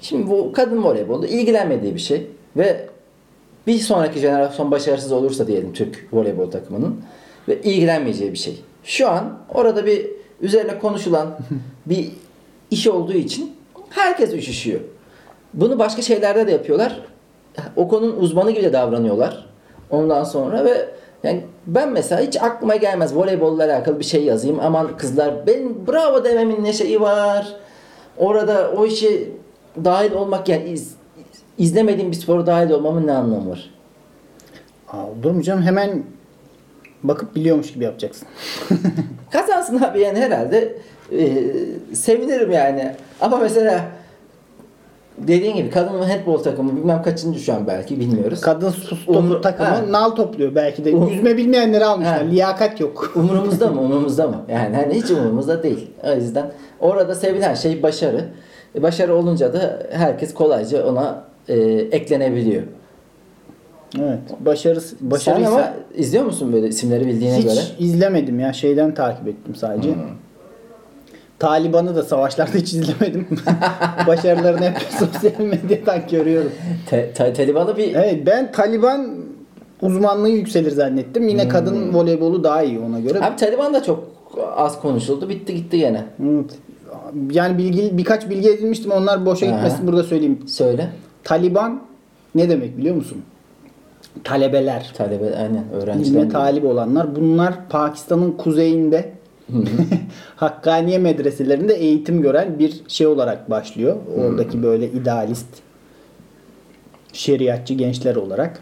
Şimdi 0.00 0.30
bu 0.30 0.52
kadın 0.52 0.84
voleybolu 0.84 1.26
ilgilenmediği 1.26 1.94
bir 1.94 2.00
şey 2.00 2.26
ve 2.56 2.88
bir 3.66 3.78
sonraki 3.78 4.18
jenerasyon 4.18 4.70
başarısız 4.70 5.12
olursa 5.12 5.46
diyelim 5.46 5.72
Türk 5.72 6.06
voleybol 6.12 6.50
takımının 6.50 7.00
ve 7.48 7.62
ilgilenmeyeceği 7.62 8.32
bir 8.32 8.38
şey. 8.38 8.62
Şu 8.84 9.08
an 9.08 9.38
orada 9.54 9.86
bir 9.86 10.06
üzerine 10.40 10.78
konuşulan 10.78 11.38
bir 11.86 12.10
iş 12.70 12.86
olduğu 12.86 13.12
için 13.12 13.52
herkes 13.90 14.34
üşüşüyor. 14.34 14.80
Bunu 15.54 15.78
başka 15.78 16.02
şeylerde 16.02 16.46
de 16.46 16.52
yapıyorlar. 16.52 17.00
O 17.76 17.88
konunun 17.88 18.16
uzmanı 18.16 18.50
gibi 18.50 18.64
de 18.64 18.72
davranıyorlar. 18.72 19.51
Ondan 19.92 20.24
sonra 20.24 20.64
ve 20.64 20.88
yani 21.22 21.44
ben 21.66 21.92
mesela 21.92 22.20
hiç 22.20 22.42
aklıma 22.42 22.76
gelmez 22.76 23.16
voleybolla 23.16 23.64
alakalı 23.64 23.98
bir 23.98 24.04
şey 24.04 24.24
yazayım. 24.24 24.60
Aman 24.60 24.96
kızlar 24.96 25.46
ben 25.46 25.86
bravo 25.86 26.24
dememin 26.24 26.64
ne 26.64 26.72
şeyi 26.72 27.00
var. 27.00 27.56
Orada 28.18 28.70
o 28.76 28.86
işi 28.86 29.32
dahil 29.84 30.12
olmak 30.12 30.48
yani 30.48 30.64
iz, 30.64 30.94
izlemediğim 31.58 32.10
bir 32.10 32.16
spora 32.16 32.46
dahil 32.46 32.70
olmamın 32.70 33.06
ne 33.06 33.12
anlamı 33.12 33.50
var? 33.50 33.70
Aa, 34.92 35.42
canım? 35.42 35.62
Hemen 35.62 36.02
bakıp 37.02 37.34
biliyormuş 37.34 37.72
gibi 37.72 37.84
yapacaksın. 37.84 38.28
Kazansın 39.30 39.82
abi 39.82 40.00
yani 40.00 40.18
herhalde 40.18 40.78
e, 41.12 41.44
sevinirim 41.94 42.50
yani. 42.50 42.94
Ama 43.20 43.38
mesela 43.38 43.84
dediğin 45.18 45.56
gibi 45.56 45.70
kadın 45.70 46.02
handbol 46.02 46.38
takımı 46.38 46.76
bilmem 46.76 47.02
kaçıncı 47.02 47.38
şu 47.40 47.54
an 47.54 47.66
belki 47.66 48.00
bilmiyoruz. 48.00 48.40
Kadın 48.40 48.70
sus 48.70 49.06
topu 49.06 49.18
Umur- 49.18 49.42
takımı 49.42 49.68
Ha. 49.68 49.82
nal 49.90 50.10
topluyor 50.10 50.54
belki 50.54 50.84
de. 50.84 50.90
Um- 50.90 51.10
Yüzme 51.10 51.36
bilmeyenleri 51.36 51.84
almışlar. 51.84 52.18
Ha. 52.18 52.24
Liyakat 52.24 52.80
yok. 52.80 53.12
Umurumuzda 53.16 53.68
mı? 53.68 53.80
Umurumuzda 53.80 54.28
mı? 54.28 54.36
Yani 54.48 54.76
hani 54.76 54.94
hiç 54.94 55.10
umurumuzda 55.10 55.62
değil. 55.62 55.90
O 56.04 56.14
yüzden 56.14 56.50
orada 56.80 57.14
sevilen 57.14 57.54
şey 57.54 57.82
başarı. 57.82 58.24
E, 58.74 58.82
başarı 58.82 59.14
olunca 59.14 59.52
da 59.52 59.82
herkes 59.92 60.34
kolayca 60.34 60.86
ona 60.86 61.24
e, 61.48 61.54
eklenebiliyor. 61.70 62.62
Evet. 63.98 64.18
Başarısı, 64.40 64.96
Sen 64.96 65.10
başarıysa 65.10 65.50
ama 65.52 65.72
izliyor 65.94 66.24
musun 66.24 66.52
böyle 66.52 66.68
isimleri 66.68 67.06
bildiğine 67.06 67.36
hiç 67.38 67.44
göre? 67.44 67.60
izlemedim 67.78 68.40
ya. 68.40 68.52
Şeyden 68.52 68.94
takip 68.94 69.28
ettim 69.28 69.54
sadece. 69.54 69.88
Hmm. 69.94 70.00
Taliban'ı 71.42 71.96
da 71.96 72.02
savaşlarda 72.02 72.52
hiç 72.54 72.72
izlemedim. 72.72 73.26
Başarılarını 74.06 74.64
hep 74.64 74.78
sosyal 74.82 75.44
medyadan 75.44 76.00
görüyorum. 76.10 76.52
Te- 76.86 77.12
te- 77.12 77.32
Taliban'ı 77.32 77.76
bir 77.76 77.94
Evet 77.94 78.26
ben 78.26 78.52
Taliban 78.52 79.08
uzmanlığı 79.82 80.28
yükselir 80.28 80.70
zannettim. 80.70 81.28
Yine 81.28 81.48
kadın 81.48 81.94
voleybolu 81.94 82.44
daha 82.44 82.62
iyi 82.62 82.78
ona 82.80 83.00
göre. 83.00 83.24
Abi 83.24 83.36
Taliban 83.36 83.74
da 83.74 83.82
çok 83.82 84.04
az 84.56 84.80
konuşuldu. 84.80 85.28
Bitti 85.28 85.54
gitti 85.54 85.78
gene. 85.78 86.04
Evet. 86.22 86.50
Yani 87.32 87.58
bilgi, 87.58 87.98
birkaç 87.98 88.30
bilgi 88.30 88.50
edinmiştim. 88.50 88.90
Onlar 88.90 89.26
boşa 89.26 89.46
gitmesin 89.46 89.86
burada 89.86 90.02
söyleyeyim. 90.04 90.38
Söyle. 90.46 90.88
Taliban 91.24 91.80
ne 92.34 92.48
demek 92.48 92.78
biliyor 92.78 92.96
musun? 92.96 93.22
Talebeler. 94.24 94.92
Talebe 94.96 95.36
aynen 95.36 95.64
öğrenciler. 95.72 96.20
İlme 96.20 96.28
talip 96.32 96.64
olanlar. 96.64 97.16
Bunlar 97.16 97.68
Pakistan'ın 97.68 98.32
kuzeyinde 98.32 99.21
Hakkaniye 100.36 100.98
medreselerinde 100.98 101.74
eğitim 101.74 102.22
gören 102.22 102.58
bir 102.58 102.80
şey 102.88 103.06
olarak 103.06 103.50
başlıyor. 103.50 103.96
Oradaki 104.18 104.62
böyle 104.62 104.90
idealist 104.90 105.46
şeriatçı 107.12 107.74
gençler 107.74 108.16
olarak. 108.16 108.60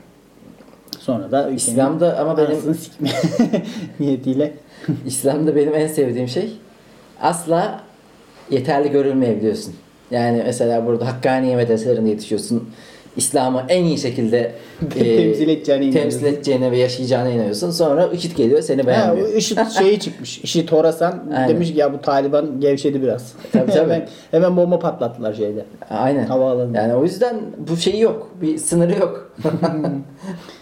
Sonra 0.98 1.30
da 1.32 1.50
İslam'da 1.50 2.18
ama 2.18 2.38
benim- 2.38 2.76
niyetiyle 4.00 4.52
İslam'da 5.06 5.56
benim 5.56 5.74
en 5.74 5.86
sevdiğim 5.86 6.28
şey 6.28 6.52
asla 7.22 7.80
yeterli 8.50 8.90
görülmeyebiliyorsun. 8.90 9.74
Yani 10.10 10.42
mesela 10.46 10.86
burada 10.86 11.06
Hakkaniye 11.06 11.56
medreselerinde 11.56 12.08
yetişiyorsun. 12.08 12.70
İslam'ı 13.20 13.64
en 13.68 13.84
iyi 13.84 13.98
şekilde 13.98 14.38
e, 14.96 15.16
Temsil 15.16 15.48
edeceğine 15.48 15.90
temsil 15.90 16.24
edeceğine 16.24 16.70
ve 16.70 16.78
yaşayacağına 16.78 17.28
inanıyorsun. 17.28 17.70
Sonra 17.70 18.06
IŞİD 18.06 18.36
geliyor 18.36 18.62
seni 18.62 18.82
Ha, 18.82 18.86
beğenmiyor. 18.88 19.28
o 19.28 19.32
IŞİD 19.32 19.58
şeyi 19.78 20.00
çıkmış. 20.00 20.38
IŞİD 20.38 20.72
Horasan 20.72 21.24
Aynen. 21.34 21.48
demiş 21.48 21.72
ki 21.72 21.78
ya 21.78 21.92
bu 21.92 22.00
Taliban 22.00 22.60
gevşedi 22.60 23.02
biraz. 23.02 23.32
Tabii, 23.52 23.72
tabii. 23.72 23.80
hemen, 23.80 24.08
hemen 24.30 24.56
bomba 24.56 24.78
patlattılar 24.78 25.34
şeyde. 25.34 25.64
Aynen. 25.90 26.26
Havaalanında. 26.26 26.78
Yani 26.78 26.94
o 26.94 27.04
yüzden 27.04 27.36
bu 27.68 27.76
şeyi 27.76 28.00
yok. 28.00 28.30
Bir 28.42 28.58
sınırı 28.58 28.98
yok. 28.98 29.32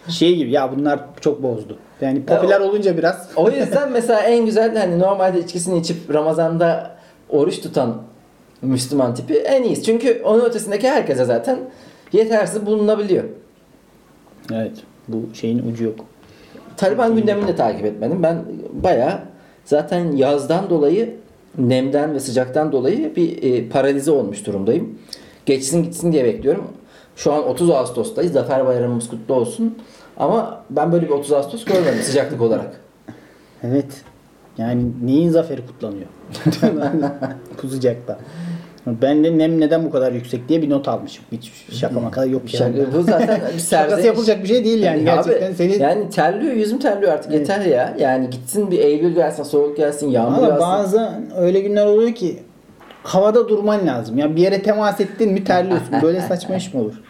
Şey 0.08 0.36
gibi 0.36 0.50
ya 0.50 0.76
bunlar 0.76 1.00
çok 1.20 1.42
bozdu. 1.42 1.78
Yani 2.00 2.24
popüler 2.24 2.60
olunca 2.60 2.96
biraz 2.96 3.28
o 3.36 3.50
yüzden 3.50 3.92
mesela 3.92 4.20
en 4.20 4.46
güzel 4.46 4.76
hani 4.76 4.98
normalde 4.98 5.38
içkisini 5.40 5.78
içip 5.78 6.14
Ramazan'da 6.14 6.90
oruç 7.28 7.60
tutan 7.60 8.02
Müslüman 8.62 9.14
tipi 9.14 9.34
en 9.34 9.62
iyisi. 9.62 9.82
Çünkü 9.82 10.22
onun 10.24 10.44
ötesindeki 10.44 10.88
herkese 10.88 11.24
zaten 11.24 11.58
yetersiz 12.12 12.66
bulunabiliyor. 12.66 13.24
Evet. 14.52 14.72
Bu 15.08 15.34
şeyin 15.34 15.72
ucu 15.72 15.84
yok. 15.84 16.00
Taliban 16.76 17.16
gündemini 17.16 17.48
de 17.48 17.56
takip 17.56 17.84
etmedim. 17.84 18.22
Ben 18.22 18.44
bayağı 18.72 19.18
zaten 19.64 20.12
yazdan 20.12 20.70
dolayı 20.70 21.16
nemden 21.58 22.14
ve 22.14 22.20
sıcaktan 22.20 22.72
dolayı 22.72 23.16
bir 23.16 23.42
e, 23.42 23.68
paralize 23.68 24.10
olmuş 24.10 24.46
durumdayım. 24.46 24.98
Geçsin 25.46 25.82
gitsin 25.82 26.12
diye 26.12 26.24
bekliyorum. 26.24 26.64
Şu 27.16 27.32
an 27.32 27.48
30 27.48 27.70
Ağustos'tayız. 27.70 28.32
Zafer 28.32 28.66
Bayramımız 28.66 29.08
kutlu 29.08 29.34
olsun. 29.34 29.78
Ama 30.16 30.64
ben 30.70 30.92
böyle 30.92 31.06
bir 31.06 31.10
30 31.10 31.32
Ağustos 31.32 31.64
görmedim 31.64 32.02
sıcaklık 32.02 32.42
olarak. 32.42 32.80
Evet. 33.62 34.02
Yani 34.58 34.86
neyin 35.02 35.30
zaferi 35.30 35.66
kutlanıyor? 35.66 36.06
bu 37.62 37.68
sıcakta. 37.68 38.18
Ben 38.86 39.24
de 39.24 39.38
nem 39.38 39.60
neden 39.60 39.84
bu 39.84 39.90
kadar 39.90 40.12
yüksek 40.12 40.48
diye 40.48 40.62
bir 40.62 40.70
not 40.70 40.88
almışım. 40.88 41.24
Hiç 41.32 41.52
şaka 41.72 42.00
maka 42.00 42.24
yok 42.24 42.54
yani. 42.54 42.76
Şaka- 42.76 42.92
bu 42.92 43.02
zaten 43.02 43.40
bir 43.54 43.60
Şakası 43.60 44.06
yapılacak 44.06 44.42
bir 44.42 44.48
şey 44.48 44.64
değil 44.64 44.82
yani. 44.82 45.04
Gerçekten 45.04 45.48
Abi, 45.48 45.54
seni 45.54 45.82
Yani 45.82 46.10
terliyor, 46.10 46.52
yüzüm 46.52 46.78
terliyor 46.78 47.12
artık 47.12 47.32
yeter 47.32 47.60
ya. 47.60 47.94
Yani 47.98 48.30
gitsin 48.30 48.70
bir 48.70 48.78
Eylül 48.78 49.14
gelsin, 49.14 49.42
soğuk 49.42 49.76
gelsin, 49.76 50.08
yağmur 50.10 50.38
Ama 50.38 50.46
gelsin. 50.46 50.60
bazı 50.60 51.10
öyle 51.36 51.60
günler 51.60 51.86
oluyor 51.86 52.14
ki 52.14 52.38
havada 53.02 53.48
durman 53.48 53.86
lazım. 53.86 54.18
Ya 54.18 54.36
bir 54.36 54.42
yere 54.42 54.62
temas 54.62 55.00
ettin 55.00 55.32
mi 55.32 55.44
terliyorsun. 55.44 55.94
Böyle 56.02 56.20
saçma 56.20 56.56
iş 56.56 56.74
mi 56.74 56.80
olur? 56.80 57.02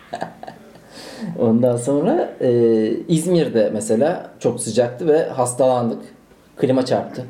Ondan 1.38 1.76
sonra 1.76 2.28
e, 2.40 2.50
İzmir'de 3.08 3.70
mesela 3.72 4.30
çok 4.38 4.60
sıcaktı 4.60 5.08
ve 5.08 5.24
hastalandık. 5.24 5.98
Klima 6.56 6.84
çarptı. 6.84 7.24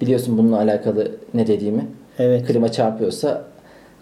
Biliyorsun 0.00 0.38
bununla 0.38 0.56
alakalı 0.58 1.10
ne 1.34 1.46
dediğimi. 1.46 1.86
Evet. 2.18 2.46
Klima 2.46 2.72
çarpıyorsa 2.72 3.44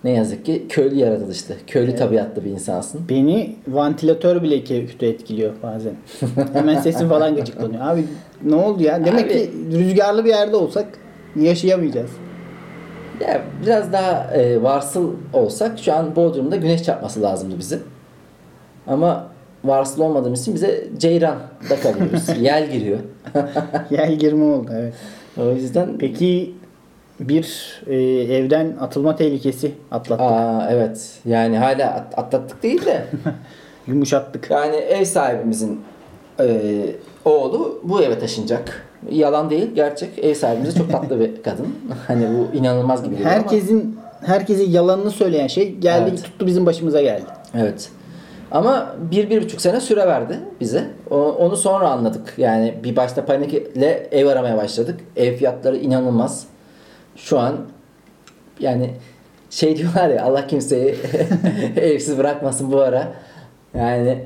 ne 0.04 0.10
yazık 0.10 0.44
ki 0.44 0.66
köylü 0.68 0.94
yaratılıştı. 0.94 1.56
Köylü 1.66 1.96
tabiatlı 1.96 2.44
bir 2.44 2.50
insansın. 2.50 3.00
Beni 3.08 3.56
vantilatör 3.68 4.42
bile 4.42 4.64
kötü 4.64 5.06
etkiliyor 5.06 5.52
bazen. 5.62 5.92
Hemen 6.52 6.78
sesim 6.78 7.08
falan 7.08 7.36
gıcıklanıyor. 7.36 7.80
Abi 7.86 8.04
ne 8.44 8.54
oldu 8.54 8.82
ya? 8.82 9.04
Demek 9.04 9.24
Abi- 9.24 9.32
ki 9.32 9.50
rüzgarlı 9.72 10.24
bir 10.24 10.30
yerde 10.30 10.56
olsak 10.56 10.86
yaşayamayacağız. 11.36 12.10
Ya 13.20 13.42
biraz 13.62 13.92
daha 13.92 14.34
e, 14.34 14.62
varsıl 14.62 15.12
olsak 15.32 15.78
şu 15.78 15.92
an 15.94 16.16
Bodrum'da 16.16 16.56
güneş 16.56 16.82
çarpması 16.82 17.22
lazımdı 17.22 17.58
bize. 17.58 17.78
Ama 18.86 19.28
varsıl 19.64 20.02
olmadığımız 20.02 20.40
için 20.42 20.54
bize 20.54 20.84
Ceyran'da 20.98 21.76
kalıyoruz. 21.82 22.28
Yel 22.40 22.70
giriyor. 22.70 22.98
Yel 23.90 24.14
girme 24.14 24.44
oldu 24.44 24.70
evet. 24.74 24.94
O 25.36 25.50
yüzden 25.52 25.98
Peki 25.98 26.54
bir 27.20 27.72
e, 27.86 27.94
evden 28.34 28.76
atılma 28.80 29.16
tehlikesi 29.16 29.72
atlattık. 29.90 30.26
Aa, 30.26 30.68
evet 30.70 31.10
yani 31.24 31.58
hala 31.58 31.94
at- 31.94 32.18
atlattık 32.18 32.62
değil 32.62 32.86
de 32.86 33.04
Yumuşattık. 33.86 34.50
Yani 34.50 34.76
ev 34.76 35.04
sahibimizin 35.04 35.80
e, 36.40 36.70
oğlu 37.24 37.80
bu 37.84 38.02
eve 38.02 38.18
taşınacak. 38.18 38.86
Yalan 39.10 39.50
değil, 39.50 39.74
gerçek. 39.74 40.18
Ev 40.18 40.34
sahibimiz 40.34 40.78
çok 40.78 40.90
tatlı 40.92 41.20
bir 41.20 41.42
kadın. 41.42 41.66
Hani 42.06 42.26
bu 42.28 42.56
inanılmaz 42.56 43.02
gibi 43.04 43.14
geliyor 43.16 43.30
ama- 43.30 43.40
Herkesin 43.42 43.98
herkese 44.26 44.62
yalanını 44.62 45.10
söyleyen 45.10 45.46
şey 45.46 45.74
geldi 45.74 46.08
Evet. 46.10 46.24
tuttu 46.24 46.46
bizim 46.46 46.66
başımıza 46.66 47.02
geldi. 47.02 47.24
Evet. 47.54 47.88
Ama 48.50 48.94
bir, 49.10 49.30
bir 49.30 49.42
buçuk 49.42 49.60
sene 49.60 49.80
süre 49.80 50.06
verdi 50.06 50.38
bize. 50.60 50.84
Onu 51.10 51.56
sonra 51.56 51.88
anladık. 51.90 52.34
Yani 52.38 52.74
bir 52.84 52.96
başta 52.96 53.24
panikle 53.26 54.08
ev 54.10 54.26
aramaya 54.26 54.56
başladık. 54.56 55.00
Ev 55.16 55.36
fiyatları 55.36 55.76
inanılmaz. 55.76 56.46
Şu 57.18 57.38
an 57.38 57.56
yani 58.60 58.90
şey 59.50 59.76
diyorlar 59.76 60.08
ya 60.08 60.24
Allah 60.24 60.46
kimseyi 60.46 60.94
evsiz 61.76 62.18
bırakmasın 62.18 62.72
bu 62.72 62.80
ara. 62.80 63.12
Yani 63.74 64.24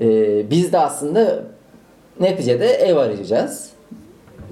e, 0.00 0.50
biz 0.50 0.72
de 0.72 0.78
aslında 0.78 1.44
neticede 2.20 2.66
ev 2.66 2.96
arayacağız. 2.96 3.70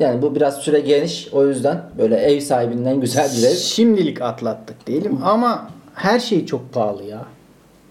Yani 0.01 0.23
bu 0.23 0.35
biraz 0.35 0.57
süre 0.57 0.81
geniş. 0.81 1.29
O 1.33 1.47
yüzden 1.47 1.83
böyle 1.99 2.17
ev 2.17 2.41
sahibinden 2.41 3.01
güzel 3.01 3.31
bir 3.37 3.43
ev. 3.43 3.55
Şimdilik 3.55 4.23
atlattık 4.23 4.87
diyelim 4.87 5.19
ama 5.25 5.71
her 5.95 6.21
şey 6.21 6.47
çok 6.47 6.73
pahalı 6.73 7.05
ya. 7.05 7.25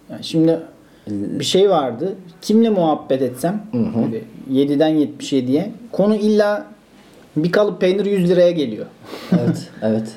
Yani 0.10 0.24
şimdi 0.24 0.60
bir 1.08 1.44
şey 1.44 1.70
vardı. 1.70 2.16
Kimle 2.42 2.70
muhabbet 2.70 3.22
etsem 3.22 3.64
böyle 3.74 4.22
7'den 4.52 4.92
77'ye 4.92 5.72
konu 5.92 6.16
illa 6.16 6.66
bir 7.36 7.52
kalıp 7.52 7.82
peynir 7.82 8.06
100 8.06 8.30
liraya 8.30 8.52
geliyor. 8.52 8.86
Evet, 9.32 9.70
evet. 9.82 10.08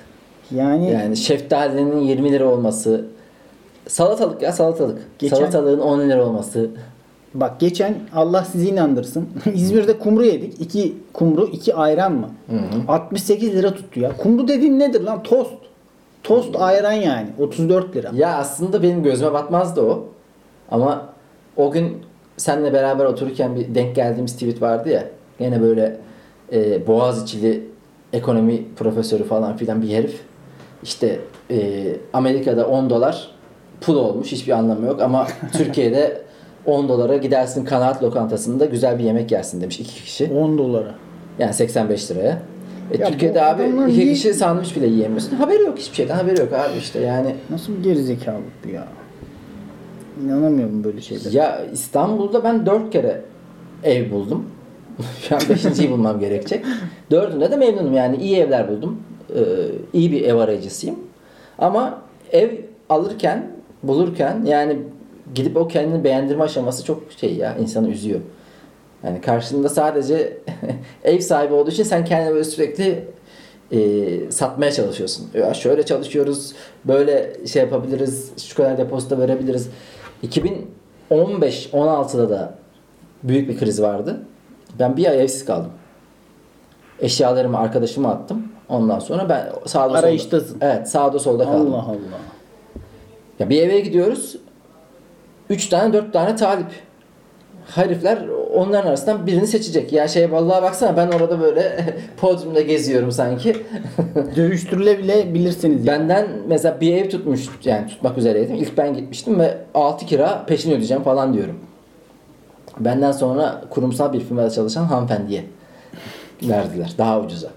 Yani, 0.50 0.90
Yani 0.90 1.16
şeftalinin 1.16 2.00
20 2.00 2.32
lira 2.32 2.44
olması. 2.48 3.04
Salatalık 3.88 4.42
ya 4.42 4.52
salatalık. 4.52 4.98
Geçen- 5.18 5.36
Salatalığın 5.36 5.80
10 5.80 6.00
lira 6.00 6.26
olması. 6.26 6.70
bak 7.34 7.60
geçen 7.60 7.94
Allah 8.14 8.44
sizi 8.44 8.68
inandırsın. 8.68 9.28
İzmir'de 9.54 9.98
kumru 9.98 10.24
yedik. 10.24 10.60
İki 10.60 10.94
kumru, 11.12 11.46
iki 11.46 11.74
ayran 11.74 12.12
mı? 12.12 12.30
68 12.88 13.54
lira 13.56 13.74
tuttu 13.74 14.00
ya. 14.00 14.16
Kumru 14.16 14.48
dediğin 14.48 14.78
nedir 14.78 15.00
lan? 15.00 15.22
Tost. 15.22 15.50
Tost 16.22 16.56
ayran 16.56 16.92
yani. 16.92 17.26
34 17.38 17.96
lira. 17.96 18.10
Ya 18.14 18.36
aslında 18.36 18.82
benim 18.82 19.02
gözüme 19.02 19.32
batmazdı 19.32 19.80
o. 19.82 20.04
Ama 20.70 21.06
o 21.56 21.70
gün 21.70 21.96
seninle 22.36 22.72
beraber 22.72 23.04
otururken 23.04 23.56
bir 23.56 23.74
denk 23.74 23.96
geldiğimiz 23.96 24.32
tweet 24.32 24.62
vardı 24.62 24.88
ya. 24.88 25.04
Gene 25.38 25.62
böyle 25.62 25.96
e, 26.52 26.86
Boğaziçi'li 26.86 27.62
ekonomi 28.12 28.62
profesörü 28.76 29.24
falan 29.24 29.56
filan 29.56 29.82
bir 29.82 29.88
herif. 29.88 30.20
İşte 30.82 31.18
e, 31.50 31.82
Amerika'da 32.12 32.66
10 32.68 32.90
dolar 32.90 33.30
pul 33.80 33.96
olmuş. 33.96 34.32
Hiçbir 34.32 34.52
anlamı 34.52 34.86
yok. 34.86 35.02
Ama 35.02 35.26
Türkiye'de 35.52 36.20
10 36.66 36.88
dolara 36.88 37.16
gidersin 37.16 37.64
kanaat 37.64 38.02
lokantasında 38.02 38.64
güzel 38.64 38.98
bir 38.98 39.04
yemek 39.04 39.32
yersin 39.32 39.60
demiş 39.60 39.80
iki 39.80 39.94
kişi. 40.04 40.30
10 40.32 40.58
dolara. 40.58 40.94
Yani 41.38 41.54
85 41.54 42.10
liraya. 42.10 42.38
E, 42.92 42.96
Ya 43.02 43.06
Türkiye'de 43.10 43.42
abi 43.44 43.62
iki 43.62 43.76
niye- 44.00 44.12
kişi 44.14 44.34
sandviç 44.34 44.76
bile 44.76 44.86
yiyemiyorsun. 44.86 45.36
Haberi 45.36 45.62
yok 45.62 45.78
hiçbir 45.78 45.96
şeyden 45.96 46.14
haberi 46.14 46.40
yok 46.40 46.52
abi 46.52 46.78
işte 46.78 47.00
yani. 47.00 47.34
Nasıl 47.50 47.76
bir 47.76 47.82
gerizekalılık 47.82 48.44
bu 48.64 48.68
ya? 48.68 48.88
İnanamıyorum 50.24 50.84
böyle 50.84 51.00
şeylere. 51.00 51.36
Ya 51.36 51.60
İstanbul'da 51.72 52.44
ben 52.44 52.66
dört 52.66 52.90
kere 52.92 53.20
ev 53.84 54.10
buldum. 54.10 54.44
Şu 55.28 55.36
an 55.36 55.42
beşinciyi 55.48 55.90
bulmam 55.90 56.20
gerekecek. 56.20 56.64
Dördünde 57.10 57.50
de 57.50 57.56
memnunum 57.56 57.94
yani 57.94 58.16
iyi 58.16 58.36
evler 58.36 58.68
buldum. 58.68 59.02
Ee, 59.34 59.40
iyi 59.92 60.12
bir 60.12 60.22
ev 60.22 60.36
arayıcısıyım. 60.36 60.96
Ama 61.58 62.02
ev 62.32 62.50
alırken, 62.88 63.50
bulurken 63.82 64.44
yani 64.44 64.78
gidip 65.34 65.56
o 65.56 65.68
kendini 65.68 66.04
beğendirme 66.04 66.44
aşaması 66.44 66.84
çok 66.84 67.02
şey 67.20 67.34
ya 67.34 67.56
insanı 67.56 67.90
üzüyor. 67.90 68.20
Yani 69.04 69.20
karşında 69.20 69.68
sadece 69.68 70.38
ev 71.04 71.20
sahibi 71.20 71.54
olduğu 71.54 71.70
için 71.70 71.82
sen 71.82 72.04
kendini 72.04 72.32
böyle 72.32 72.44
sürekli 72.44 73.04
e, 73.72 74.30
satmaya 74.30 74.72
çalışıyorsun. 74.72 75.26
Ya 75.34 75.54
şöyle 75.54 75.82
çalışıyoruz, 75.82 76.52
böyle 76.84 77.32
şey 77.46 77.62
yapabiliriz, 77.62 78.32
şu 78.46 78.56
kadar 78.56 78.78
depozito 78.78 79.18
verebiliriz. 79.18 79.68
2015-16'da 80.22 82.30
da 82.30 82.54
büyük 83.22 83.48
bir 83.48 83.58
kriz 83.58 83.82
vardı. 83.82 84.20
Ben 84.78 84.96
bir 84.96 85.06
ay 85.06 85.22
evsiz 85.22 85.44
kaldım. 85.44 85.70
Eşyalarımı 87.00 87.58
arkadaşıma 87.58 88.10
attım. 88.10 88.42
Ondan 88.68 88.98
sonra 88.98 89.28
ben 89.28 89.52
sağda 89.66 89.98
Arayıştasın. 89.98 90.52
solda. 90.54 90.66
Evet, 90.74 90.88
sağda 90.88 91.18
solda 91.18 91.44
kaldım. 91.44 91.74
Allah 91.74 91.82
Allah. 91.82 91.96
Ya 93.38 93.50
bir 93.50 93.62
eve 93.62 93.80
gidiyoruz. 93.80 94.36
3 95.50 95.68
tane 95.68 95.92
4 95.92 96.12
tane 96.12 96.36
talip. 96.36 96.66
Herifler 97.74 98.18
onların 98.54 98.88
arasından 98.88 99.26
birini 99.26 99.46
seçecek. 99.46 99.92
Ya 99.92 100.08
şey 100.08 100.32
vallahi 100.32 100.62
baksana 100.62 100.96
ben 100.96 101.08
orada 101.08 101.40
böyle 101.40 101.94
podyumda 102.20 102.60
geziyorum 102.60 103.12
sanki. 103.12 103.56
Dövüştürülebilirsiniz. 104.36 105.86
Yani. 105.86 106.00
Benden 106.00 106.26
mesela 106.48 106.80
bir 106.80 106.96
ev 106.96 107.10
tutmuş 107.10 107.48
yani 107.64 107.86
tutmak 107.86 108.18
üzereydim. 108.18 108.56
İlk 108.56 108.78
ben 108.78 108.94
gitmiştim 108.94 109.40
ve 109.40 109.58
6 109.74 110.06
kira 110.06 110.44
peşin 110.46 110.70
ödeyeceğim 110.70 111.02
falan 111.02 111.34
diyorum. 111.34 111.58
Benden 112.80 113.12
sonra 113.12 113.62
kurumsal 113.70 114.12
bir 114.12 114.20
firmada 114.20 114.50
çalışan 114.50 114.84
hanımefendiye 114.84 115.44
verdiler 116.42 116.92
daha 116.98 117.20
ucuza. 117.20 117.48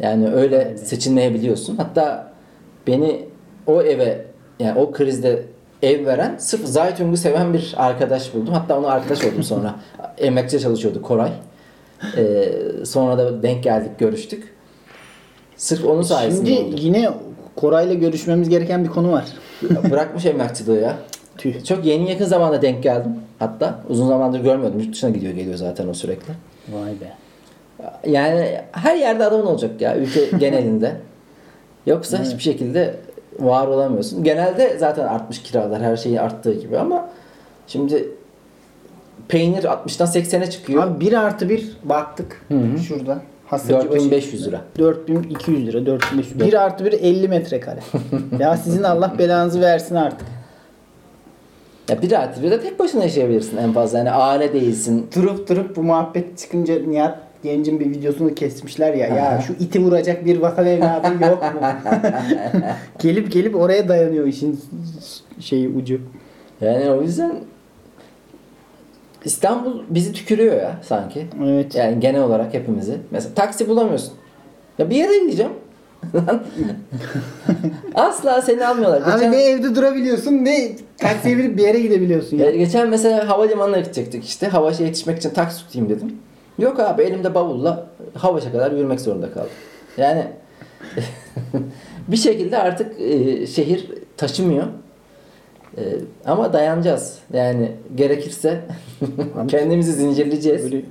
Yani 0.00 0.32
öyle 0.32 0.76
seçilmeyebiliyorsun. 0.76 1.76
Hatta 1.76 2.32
beni 2.86 3.24
o 3.66 3.82
eve 3.82 4.26
yani 4.60 4.80
o 4.80 4.92
krizde 4.92 5.42
ev 5.82 6.06
veren 6.06 6.36
sırf 6.38 6.66
Zaytung'u 6.66 7.16
seven 7.16 7.54
bir 7.54 7.74
arkadaş 7.76 8.34
buldum. 8.34 8.54
Hatta 8.54 8.78
onu 8.78 8.88
arkadaş 8.88 9.24
oldum 9.24 9.42
sonra. 9.42 9.74
Emekçi 10.18 10.60
çalışıyordu 10.60 11.02
Koray. 11.02 11.32
Ee, 12.16 12.52
sonra 12.84 13.18
da 13.18 13.42
denk 13.42 13.64
geldik 13.64 13.98
görüştük. 13.98 14.54
Sırf 15.56 15.84
onun 15.84 16.02
sayesinde 16.02 16.54
Şimdi 16.54 16.68
oldu. 16.68 16.76
yine 16.78 17.10
Koray'la 17.56 17.94
görüşmemiz 17.94 18.48
gereken 18.48 18.84
bir 18.84 18.88
konu 18.88 19.12
var. 19.12 19.24
Bırakmış 19.90 20.26
emlakçılığı 20.26 20.80
ya. 20.80 20.96
Tüh. 21.38 21.64
Çok 21.64 21.84
yeni 21.84 22.10
yakın 22.10 22.24
zamanda 22.24 22.62
denk 22.62 22.82
geldim. 22.82 23.12
Hatta 23.42 23.78
uzun 23.88 24.08
zamandır 24.08 24.40
görmüyordum. 24.40 24.80
Yurt 24.80 24.92
dışına 24.92 25.10
gidiyor 25.10 25.32
geliyor 25.34 25.56
zaten 25.56 25.88
o 25.88 25.94
sürekli. 25.94 26.32
Vay 26.68 26.90
be. 26.90 27.12
Yani 28.10 28.60
her 28.72 28.96
yerde 28.96 29.24
adamın 29.24 29.46
olacak 29.46 29.80
ya 29.80 29.96
ülke 29.96 30.24
genelinde. 30.38 30.96
Yoksa 31.86 32.16
Evet. 32.16 32.26
hiçbir 32.26 32.42
şekilde 32.42 32.96
var 33.38 33.66
olamıyorsun. 33.66 34.24
Genelde 34.24 34.78
zaten 34.78 35.04
artmış 35.04 35.42
kiralar 35.42 35.82
her 35.82 35.96
şeyi 35.96 36.20
arttığı 36.20 36.54
gibi 36.60 36.78
ama 36.78 37.08
şimdi 37.66 38.08
peynir 39.28 39.64
60'tan 39.64 40.06
80'e 40.18 40.50
çıkıyor. 40.50 40.82
Abi 40.82 41.00
1 41.06 41.12
artı 41.12 41.48
1 41.48 41.76
baktık 41.84 42.46
şurada. 42.88 43.18
Hasırcı 43.46 43.74
4500 43.74 44.46
lira. 44.46 44.60
4200 44.78 45.66
lira 45.66 45.86
4500 45.86 46.40
1 46.40 46.52
artı 46.52 46.84
1 46.84 46.92
50 46.92 47.28
metrekare. 47.28 47.80
ya 48.38 48.56
sizin 48.56 48.82
Allah 48.82 49.14
belanızı 49.18 49.60
versin 49.60 49.94
artık. 49.94 50.26
Ya 51.92 52.02
bir 52.02 52.12
artı 52.12 52.42
bir 52.42 52.50
de 52.50 52.60
tek 52.60 52.78
başına 52.78 53.02
yaşayabilirsin 53.02 53.56
en 53.56 53.72
fazla. 53.72 53.98
Yani 53.98 54.10
aile 54.10 54.52
değilsin. 54.52 55.06
Durup 55.16 55.48
durup 55.48 55.76
bu 55.76 55.82
muhabbet 55.82 56.38
çıkınca 56.38 56.78
Nihat 56.86 57.18
Genc'in 57.42 57.80
bir 57.80 57.90
videosunu 57.90 58.34
kesmişler 58.34 58.94
ya. 58.94 59.06
Ya 59.06 59.42
şu 59.46 59.52
iti 59.52 59.82
vuracak 59.82 60.24
bir 60.24 60.38
vatan 60.38 60.66
evladı 60.66 61.24
yok 61.24 61.42
mu? 61.42 61.60
gelip 62.98 63.32
gelip 63.32 63.56
oraya 63.56 63.88
dayanıyor 63.88 64.26
işin 64.26 64.60
şeyi 65.40 65.68
ucu. 65.68 66.00
Yani 66.60 66.90
o 66.90 67.02
yüzden 67.02 67.32
İstanbul 69.24 69.82
bizi 69.88 70.12
tükürüyor 70.12 70.56
ya 70.56 70.76
sanki. 70.82 71.26
Evet. 71.44 71.74
Yani 71.74 72.00
genel 72.00 72.22
olarak 72.22 72.54
hepimizi. 72.54 72.96
Mesela 73.10 73.34
taksi 73.34 73.68
bulamıyorsun. 73.68 74.12
Ya 74.78 74.90
bir 74.90 74.96
yere 74.96 75.18
gideceğim. 75.18 75.52
Asla 77.94 78.42
seni 78.42 78.66
almıyorlar. 78.66 79.02
Abi 79.02 79.12
Geçen, 79.12 79.32
ne 79.32 79.42
evde 79.42 79.74
durabiliyorsun 79.74 80.32
ne 80.32 80.72
taksiye 80.98 81.38
binip 81.38 81.58
bir 81.58 81.62
yere 81.62 81.80
gidebiliyorsun 81.80 82.36
ya. 82.36 82.44
Ya 82.46 82.56
geçen 82.56 82.88
mesela 82.88 83.28
havalimanına 83.28 83.78
gidecektik 83.78 84.24
işte. 84.24 84.48
Havaşa 84.48 84.84
yetişmek 84.84 85.18
için 85.18 85.30
taksi 85.30 85.58
tutayım 85.58 85.88
dedim. 85.88 86.16
Yok 86.58 86.80
abi 86.80 87.02
elimde 87.02 87.34
bavulla 87.34 87.86
Havaş'a 88.14 88.52
kadar 88.52 88.72
yürümek 88.72 89.00
zorunda 89.00 89.32
kaldım. 89.32 89.50
Yani 89.96 90.26
bir 92.08 92.16
şekilde 92.16 92.58
artık 92.58 93.00
e, 93.00 93.46
şehir 93.46 93.90
taşımıyor. 94.16 94.66
E, 95.78 95.82
ama 96.24 96.52
dayanacağız. 96.52 97.18
Yani 97.32 97.72
gerekirse 97.94 98.60
kendimizi 99.48 99.92
zincirleyeceğiz. 99.92 100.64
Böyle 100.64 100.82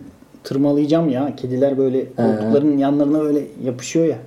tırmalayacağım 0.44 1.10
ya. 1.10 1.36
Kediler 1.36 1.78
böyle 1.78 2.06
koltukların 2.16 2.78
yanlarına 2.78 3.20
böyle 3.20 3.40
yapışıyor 3.64 4.06
ya. 4.06 4.18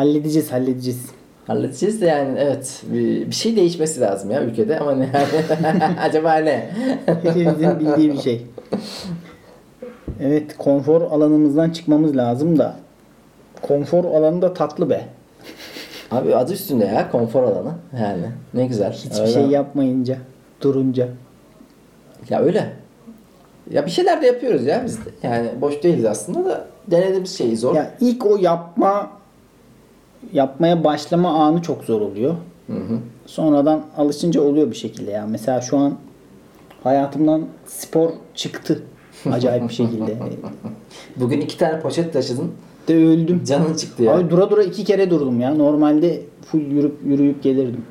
Halledeceğiz 0.00 0.52
halledeceğiz. 0.52 1.06
Halledeceğiz 1.46 2.00
de 2.00 2.06
yani 2.06 2.38
evet 2.38 2.82
bir, 2.92 3.26
bir 3.26 3.34
şey 3.34 3.56
değişmesi 3.56 4.00
lazım 4.00 4.30
ya 4.30 4.42
ülkede 4.42 4.78
ama 4.78 4.94
ne 4.94 5.10
acaba 6.00 6.34
ne? 6.34 6.70
Hepimizin 7.06 7.80
bildiği 7.80 8.12
bir 8.12 8.18
şey. 8.18 8.46
Evet 10.20 10.56
konfor 10.58 11.02
alanımızdan 11.02 11.70
çıkmamız 11.70 12.16
lazım 12.16 12.58
da. 12.58 12.76
Konfor 13.62 14.04
alanı 14.04 14.42
da 14.42 14.54
tatlı 14.54 14.90
be. 14.90 15.04
Abi 16.10 16.36
adı 16.36 16.52
üstünde 16.52 16.84
ya 16.84 17.10
konfor 17.10 17.42
alanı 17.42 17.72
yani 18.00 18.26
ne 18.54 18.66
güzel. 18.66 18.92
Hiçbir 18.92 19.20
Öyle. 19.20 19.32
şey 19.32 19.46
yapmayınca, 19.46 20.16
durunca. 20.60 21.08
Ya 22.30 22.40
öyle. 22.40 22.72
Ya 23.70 23.86
bir 23.86 23.90
şeyler 23.90 24.22
de 24.22 24.26
yapıyoruz 24.26 24.66
ya 24.66 24.82
biz 24.84 24.98
de. 24.98 25.10
Yani 25.22 25.48
boş 25.60 25.82
değiliz 25.82 26.04
aslında 26.04 26.44
da 26.44 26.64
denediğimiz 26.86 27.38
şey 27.38 27.56
zor. 27.56 27.74
Ya 27.74 27.90
ilk 28.00 28.26
o 28.26 28.36
yapma 28.36 29.19
yapmaya 30.32 30.84
başlama 30.84 31.30
anı 31.30 31.62
çok 31.62 31.84
zor 31.84 32.00
oluyor. 32.00 32.34
Hı 32.66 32.72
hı. 32.72 32.98
Sonradan 33.26 33.82
alışınca 33.96 34.40
oluyor 34.40 34.70
bir 34.70 34.76
şekilde 34.76 35.10
ya. 35.10 35.26
Mesela 35.26 35.60
şu 35.60 35.78
an 35.78 35.94
hayatımdan 36.84 37.42
spor 37.66 38.10
çıktı. 38.34 38.82
Acayip 39.32 39.68
bir 39.68 39.74
şekilde. 39.74 40.16
Bugün 41.16 41.40
iki 41.40 41.58
tane 41.58 41.80
poşet 41.80 42.12
taşıdın. 42.12 42.52
De 42.88 42.96
öldüm. 42.96 43.44
Canın 43.44 43.74
çıktı 43.74 44.02
ya. 44.02 44.14
Abi 44.16 44.30
dura 44.30 44.50
dura 44.50 44.62
iki 44.62 44.84
kere 44.84 45.10
durdum 45.10 45.40
ya. 45.40 45.54
Normalde 45.54 46.22
full 46.46 46.60
yürüp 46.60 46.98
yürüyüp 47.04 47.42
gelirdim. 47.42 47.84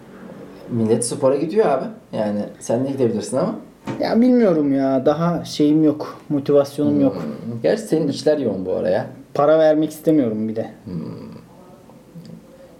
Millet 0.72 1.06
spora 1.06 1.36
gidiyor 1.36 1.66
abi. 1.66 1.86
Yani 2.14 2.40
sen 2.60 2.86
de 2.86 2.92
gidebilirsin 2.92 3.38
ama. 3.38 3.56
Ya 4.00 4.22
bilmiyorum 4.22 4.76
ya. 4.76 5.06
Daha 5.06 5.46
şeyim 5.46 5.84
yok. 5.84 6.18
Motivasyonum 6.30 7.02
yok. 7.02 7.26
Gerçi 7.64 7.82
senin 7.84 8.08
işler 8.08 8.38
yoğun 8.38 8.66
bu 8.66 8.74
araya. 8.74 9.06
Para 9.34 9.60
vermek 9.60 9.90
istemiyorum 9.92 10.48
bir 10.48 10.56
de. 10.56 10.70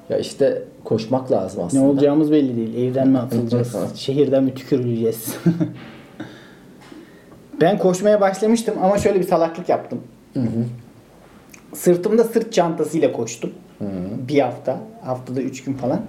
Ya 0.10 0.18
işte 0.18 0.64
koşmak 0.84 1.32
lazım 1.32 1.60
Ne 1.62 1.66
aslında. 1.66 1.84
olacağımız 1.84 2.32
belli 2.32 2.56
değil. 2.56 2.90
Evden 2.90 3.08
mi 3.08 3.18
atılacağız? 3.18 3.76
şehirden 3.96 4.44
mi 4.44 4.54
tükürüleceğiz? 4.54 5.38
ben 7.62 7.78
koşmaya 7.78 8.22
başlamıştım 8.22 8.76
ama 8.82 8.98
şöyle 8.98 9.20
bir 9.20 9.28
salaklık 9.28 9.70
yaptım. 9.70 10.00
Sırtımda 11.74 12.24
sırt 12.24 12.54
çantasıyla 12.54 13.12
koştum. 13.12 13.52
Bir 14.28 14.40
hafta. 14.40 14.78
Haftada 15.06 15.42
üç 15.42 15.64
gün 15.64 15.74
falan. 15.74 16.02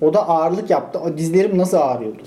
O 0.00 0.14
da 0.14 0.28
ağırlık 0.28 0.70
yaptı. 0.70 1.00
O 1.00 1.18
dizlerim 1.18 1.58
nasıl 1.58 1.76
ağrıyordu? 1.76 2.22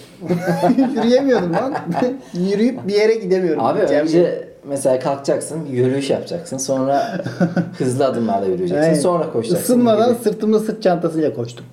Yürüyemiyordum 0.96 1.54
lan. 1.54 1.74
Yürüyüp 2.34 2.88
bir 2.88 2.94
yere 2.94 3.14
gidemiyorum. 3.16 3.64
Abi 3.64 3.80
önce 3.80 4.51
mesela 4.64 5.00
kalkacaksın, 5.00 5.66
yürüyüş 5.66 6.10
yapacaksın. 6.10 6.58
Sonra 6.58 7.22
hızlı 7.78 8.06
adımlarla 8.06 8.46
yürüyeceksin. 8.46 8.88
Evet. 8.88 9.02
Sonra 9.02 9.32
koşacaksın. 9.32 9.64
Isınmadan 9.64 10.14
gibi. 10.14 10.24
sırtımda 10.24 10.60
sırt 10.60 10.84
çantasıyla 10.84 11.34
koştum. 11.34 11.66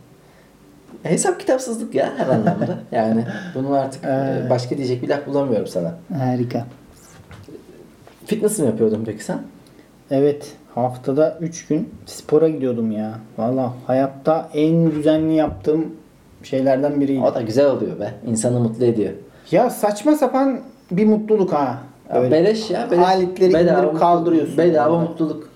Hesap 1.02 1.40
kitapsızlık 1.40 1.94
ya 1.94 2.12
her 2.16 2.26
anlamda. 2.26 2.78
Yani 2.92 3.24
bunun 3.54 3.72
artık 3.72 4.04
Ee. 4.04 4.46
başka 4.50 4.76
diyecek 4.76 5.02
bir 5.02 5.08
laf 5.08 5.26
bulamıyorum 5.26 5.66
sana. 5.66 5.94
Harika. 6.18 6.66
Fitness 8.26 8.58
mi 8.58 8.66
yapıyordun 8.66 9.02
peki 9.06 9.24
sen? 9.24 9.38
Evet. 10.10 10.52
Haftada 10.74 11.38
3 11.40 11.66
gün 11.66 11.94
spora 12.06 12.48
gidiyordum 12.48 12.92
ya. 12.92 13.14
Valla 13.38 13.72
hayatta 13.86 14.48
en 14.54 14.90
düzenli 14.90 15.34
yaptığım 15.34 15.86
şeylerden 16.42 17.00
biriydi. 17.00 17.24
O 17.24 17.34
da 17.34 17.40
güzel 17.42 17.66
oluyor 17.66 18.00
be. 18.00 18.14
İnsanı 18.26 18.60
mutlu 18.60 18.84
ediyor. 18.84 19.12
Ya 19.50 19.70
saçma 19.70 20.14
sapan 20.14 20.60
bir 20.90 21.06
mutluluk 21.06 21.52
ha. 21.52 21.78
Böyle. 22.14 22.30
beleş 22.30 22.70
ya. 22.70 22.88
Beleş. 22.90 23.06
Aletleri 23.06 23.52
indirip 23.52 23.70
mutluluk. 23.76 23.98
kaldırıyorsun. 23.98 24.58
Bedava 24.58 24.98
mutluluk. 24.98 25.48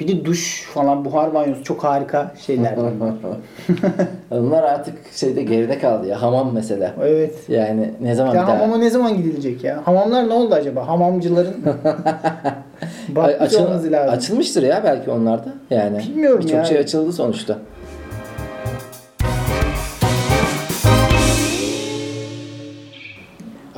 Bir 0.00 0.08
de 0.08 0.24
duş 0.24 0.62
falan 0.74 1.04
buhar 1.04 1.34
banyosu 1.34 1.64
çok 1.64 1.84
harika 1.84 2.32
şeyler. 2.46 2.74
Onlar 4.30 4.62
artık 4.62 4.94
şeyde 5.12 5.42
geride 5.42 5.78
kaldı 5.78 6.06
ya. 6.06 6.22
Hamam 6.22 6.50
mesela. 6.54 6.92
evet. 7.02 7.34
Yani 7.48 7.90
ne 8.00 8.14
zaman 8.14 8.34
Ya 8.34 8.42
bir 8.42 8.46
daha... 8.46 8.58
hamama 8.58 8.76
ne 8.78 8.90
zaman 8.90 9.16
gidilecek 9.16 9.64
ya? 9.64 9.80
Hamamlar 9.84 10.28
ne 10.28 10.32
oldu 10.32 10.54
acaba? 10.54 10.88
Hamamcıların 10.88 11.54
açıl- 13.40 13.92
lazım. 13.92 14.14
açılmıştır 14.14 14.62
ya 14.62 14.80
belki 14.84 15.10
onlarda. 15.10 15.48
Yani 15.70 15.98
Bilmiyorum 15.98 16.40
birçok 16.44 16.66
şey 16.66 16.78
açıldı 16.78 17.12
sonuçta. 17.12 17.58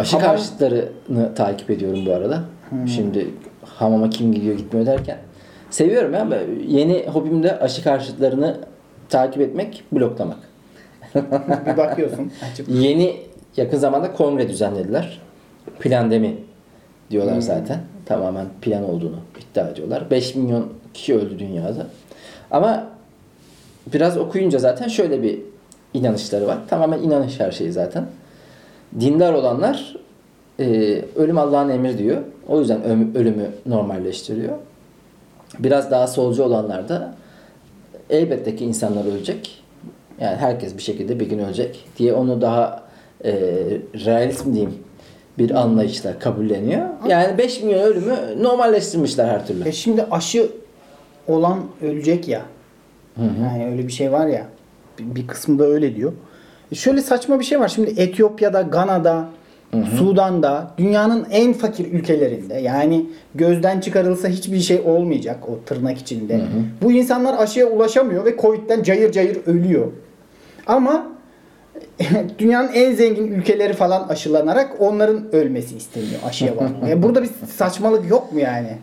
Aşı 0.07 0.16
Hamam- 0.16 0.31
karşıtlarını 0.31 1.35
takip 1.35 1.71
ediyorum 1.71 2.07
bu 2.07 2.12
arada. 2.12 2.42
Şimdi 2.87 3.31
hamama 3.64 4.11
kim 4.11 4.33
gidiyor 4.33 4.57
gitmiyor 4.57 4.87
derken. 4.87 5.19
Seviyorum 5.71 6.14
ya. 6.14 6.27
Yeni 6.66 7.07
hobim 7.07 7.42
de 7.42 7.59
aşı 7.59 7.83
karşıtlarını 7.83 8.57
takip 9.09 9.40
etmek, 9.40 9.85
bloklamak. 9.92 10.38
bir 11.66 11.77
bakıyorsun. 11.77 12.33
Yeni 12.69 13.16
yakın 13.57 13.79
zamanda 13.79 14.12
kongre 14.12 14.49
düzenlediler. 14.49 15.21
Plandemi 15.81 16.37
diyorlar 17.11 17.40
zaten. 17.40 17.79
Tamamen 18.07 18.47
plan 18.62 18.85
olduğunu 18.85 19.19
iddia 19.40 19.69
ediyorlar. 19.69 20.11
5 20.11 20.35
milyon 20.35 20.73
kişi 20.95 21.14
öldü 21.14 21.38
dünyada. 21.38 21.87
Ama 22.51 22.87
biraz 23.92 24.19
okuyunca 24.19 24.59
zaten 24.59 24.88
şöyle 24.88 25.23
bir 25.23 25.38
inanışları 25.95 26.47
var. 26.47 26.59
Tamamen 26.69 27.03
inanış 27.03 27.40
her 27.40 27.51
şeyi 27.51 27.73
zaten. 27.73 28.07
Dindar 29.01 29.33
olanlar 29.33 29.97
e, 30.61 30.65
ölüm 31.17 31.39
Allah'ın 31.39 31.69
emri 31.69 31.99
diyor. 31.99 32.23
O 32.49 32.61
yüzden 32.61 32.85
ölümü 33.17 33.51
normalleştiriyor. 33.67 34.59
Biraz 35.59 35.91
daha 35.91 36.07
solcu 36.07 36.43
olanlar 36.43 36.89
da 36.89 37.15
elbette 38.11 38.57
ki 38.57 38.65
insanlar 38.65 39.05
ölecek. 39.05 39.63
Yani 40.21 40.37
herkes 40.37 40.77
bir 40.77 40.83
şekilde 40.83 41.21
bir 41.21 41.29
gün 41.29 41.39
ölecek 41.39 41.85
diye 41.99 42.13
onu 42.13 42.41
daha 42.41 42.83
e, 43.25 43.33
realist 44.05 44.47
mi 44.47 44.55
diyeyim 44.55 44.75
bir 45.39 45.51
anlayışla 45.51 46.19
kabulleniyor. 46.19 46.89
Yani 47.09 47.39
5 47.39 47.63
milyon 47.63 47.83
ölümü 47.83 48.17
normalleştirmişler 48.43 49.29
her 49.29 49.47
türlü. 49.47 49.69
E 49.69 49.73
şimdi 49.73 50.05
aşı 50.11 50.51
olan 51.29 51.59
ölecek 51.83 52.29
ya. 52.29 52.43
Yani 53.43 53.67
öyle 53.71 53.87
bir 53.87 53.93
şey 53.93 54.13
var 54.13 54.27
ya. 54.27 54.47
Bir 54.99 55.27
kısmı 55.27 55.59
da 55.59 55.65
öyle 55.65 55.97
diyor. 55.97 56.13
E 56.73 56.75
şöyle 56.75 57.01
saçma 57.03 57.41
bir 57.41 57.45
şey 57.45 57.61
var. 57.61 57.69
Şimdi 57.69 58.01
Etiyopya'da, 58.01 58.63
Gana'da, 58.63 59.25
Sudan'da 59.99 60.71
dünyanın 60.79 61.27
en 61.31 61.53
fakir 61.53 61.93
ülkelerinde 61.93 62.55
yani 62.55 63.07
gözden 63.35 63.81
çıkarılsa 63.81 64.29
hiçbir 64.29 64.61
şey 64.61 64.81
olmayacak 64.87 65.49
o 65.49 65.59
tırnak 65.67 65.99
içinde. 65.99 66.41
Bu 66.83 66.93
insanlar 66.93 67.39
aşıya 67.39 67.67
ulaşamıyor 67.67 68.25
ve 68.25 68.37
Covid'den 68.37 68.83
cayır 68.83 69.13
cayır 69.13 69.39
ölüyor. 69.47 69.87
Ama 70.67 71.07
dünyanın 72.39 72.71
en 72.75 72.95
zengin 72.95 73.27
ülkeleri 73.27 73.73
falan 73.73 74.09
aşılanarak 74.09 74.77
onların 74.81 75.35
ölmesi 75.35 75.77
isteniyor 75.77 76.21
aşıya 76.27 76.57
bağlı. 76.57 77.03
Burada 77.03 77.23
bir 77.23 77.31
saçmalık 77.57 78.11
yok 78.11 78.33
mu 78.33 78.41
yani? 78.41 78.77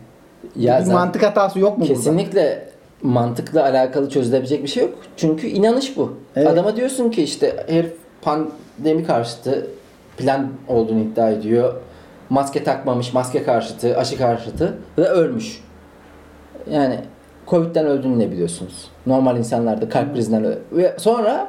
Ya 0.56 0.82
bir 0.86 0.92
mantık 0.92 1.22
hatası 1.22 1.58
yok 1.58 1.78
mu 1.78 1.84
burada? 1.84 1.94
Kesinlikle 1.94 2.68
mantıkla 3.08 3.62
alakalı 3.64 4.10
çözülebilecek 4.10 4.62
bir 4.62 4.68
şey 4.68 4.82
yok. 4.82 4.94
Çünkü 5.16 5.46
inanış 5.46 5.96
bu. 5.96 6.12
Evet. 6.36 6.48
Adama 6.48 6.76
diyorsun 6.76 7.10
ki 7.10 7.22
işte 7.22 7.64
herif 7.68 7.92
pandemi 8.22 9.04
karşıtı 9.06 9.66
plan 10.16 10.48
olduğunu 10.68 11.00
iddia 11.00 11.30
ediyor. 11.30 11.74
Maske 12.30 12.64
takmamış, 12.64 13.12
maske 13.12 13.42
karşıtı, 13.42 13.96
aşı 13.98 14.18
karşıtı 14.18 14.74
ve 14.98 15.04
ölmüş. 15.08 15.60
Yani 16.70 16.98
Covid'den 17.46 17.86
öldüğünü 17.86 18.18
ne 18.18 18.30
biliyorsunuz? 18.30 18.88
Normal 19.06 19.36
insanlar 19.38 19.80
da 19.80 19.88
kalp 19.88 20.14
krizinden 20.14 20.44
öl- 20.44 20.58
Ve 20.72 20.94
sonra 20.98 21.48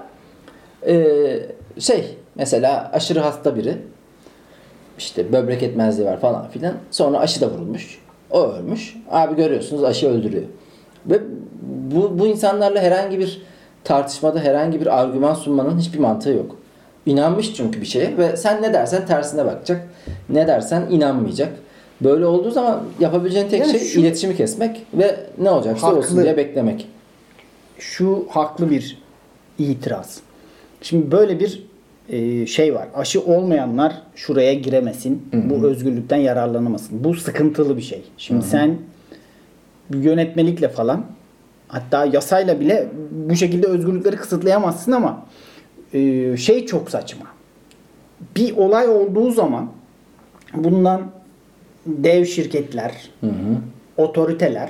eee, 0.88 1.46
şey 1.80 2.18
mesela 2.36 2.92
aşırı 2.94 3.20
hasta 3.20 3.56
biri 3.56 3.78
işte 4.98 5.34
böbrek 5.34 5.62
yetmezliği 5.62 6.08
var 6.08 6.20
falan 6.20 6.48
filan. 6.50 6.74
Sonra 6.92 7.20
aşı 7.20 7.42
da 7.42 7.50
vurulmuş. 7.50 8.00
O 8.32 8.44
ölmüş. 8.52 8.96
Abi 9.12 9.36
görüyorsunuz 9.36 9.84
aşı 9.84 10.10
öldürüyor. 10.10 10.44
Ve 11.10 11.20
bu, 11.96 12.20
bu 12.20 12.28
insanlarla 12.28 12.80
herhangi 12.82 13.20
bir 13.20 13.42
tartışmada 13.84 14.40
herhangi 14.40 14.82
bir 14.82 15.00
argüman 15.02 15.34
sunmanın 15.34 15.80
hiçbir 15.80 16.00
mantığı 16.00 16.30
yok. 16.30 16.56
İnanmış 17.06 17.54
çünkü 17.54 17.82
bir 17.82 17.86
şeye 17.86 18.18
ve 18.18 18.38
sen 18.38 18.62
ne 18.62 18.74
dersen 18.74 19.06
tersine 19.06 19.46
bakacak. 19.46 19.88
Ne 20.30 20.48
dersen 20.48 20.84
inanmayacak. 20.92 21.54
Böyle 22.02 22.26
olduğu 22.26 22.52
zaman 22.52 22.84
yapabileceğin 23.00 23.50
tek 23.50 23.60
Yani 23.60 23.72
şey 23.72 23.80
şu- 23.80 24.00
iletişimi 24.00 24.36
kesmek 24.36 24.86
ve 24.94 25.16
ne 25.42 25.50
olacaksa 25.50 25.96
olsun 25.96 26.10
Haklı. 26.10 26.24
diye 26.24 26.38
beklemek. 26.38 26.88
şu 27.80 28.26
haklı 28.30 28.70
bir 28.70 28.98
itiraz. 29.60 30.20
Şimdi 30.82 31.12
böyle 31.12 31.40
bir 31.40 31.64
e, 32.10 32.46
şey 32.46 32.76
var. 32.76 32.88
Aşı 32.96 33.22
olmayanlar 33.22 33.94
şuraya 34.16 34.54
giremesin. 34.54 35.30
Bu 35.34 35.68
özgürlükten 35.68 36.18
yararlanamasın. 36.18 37.04
Bu 37.04 37.14
sıkıntılı 37.14 37.78
bir 37.78 37.82
şey. 37.82 38.02
Şimdi 38.18 38.46
sen 38.46 38.70
bir 38.70 38.76
yönetmelikle 39.90 40.70
falan 40.70 41.06
hatta 41.68 42.06
yasayla 42.06 42.60
bile 42.60 42.88
bu 43.12 43.36
şekilde 43.36 43.68
özgürlükleri 43.68 44.16
kısıtlayamazsın 44.16 44.92
ama 44.92 45.26
e, 45.94 46.38
şey 46.38 46.66
çok 46.66 46.90
saçma. 46.90 47.26
Bir 48.36 48.58
olay 48.58 48.88
olduğu 48.90 49.32
zaman 49.32 49.72
bundan 50.54 51.02
dev 51.86 52.26
şirketler, 52.26 53.10
otoriteler 53.98 54.70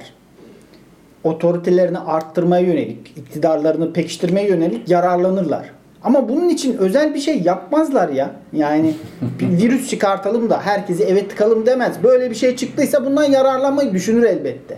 otoritelerini 1.26 2.00
arttırmaya 2.00 2.64
yönelik, 2.64 3.14
iktidarlarını 3.18 3.94
pekiştirmeye 3.94 4.48
yönelik 4.48 4.90
yararlanırlar. 4.90 5.72
Ama 6.04 6.30
bunun 6.30 6.50
için 6.50 6.78
özel 6.78 7.14
bir 7.14 7.20
şey 7.20 7.42
yapmazlar 7.42 8.10
ya. 8.10 8.32
Yani 8.54 8.94
bir 9.40 9.64
virüs 9.64 9.90
çıkartalım 9.90 10.50
da 10.50 10.62
herkesi 10.62 11.04
eve 11.04 11.28
tıkalım 11.28 11.66
demez. 11.66 12.04
Böyle 12.04 12.30
bir 12.30 12.36
şey 12.36 12.56
çıktıysa 12.56 13.06
bundan 13.06 13.24
yararlanmayı 13.24 13.94
düşünür 13.94 14.24
elbette. 14.24 14.78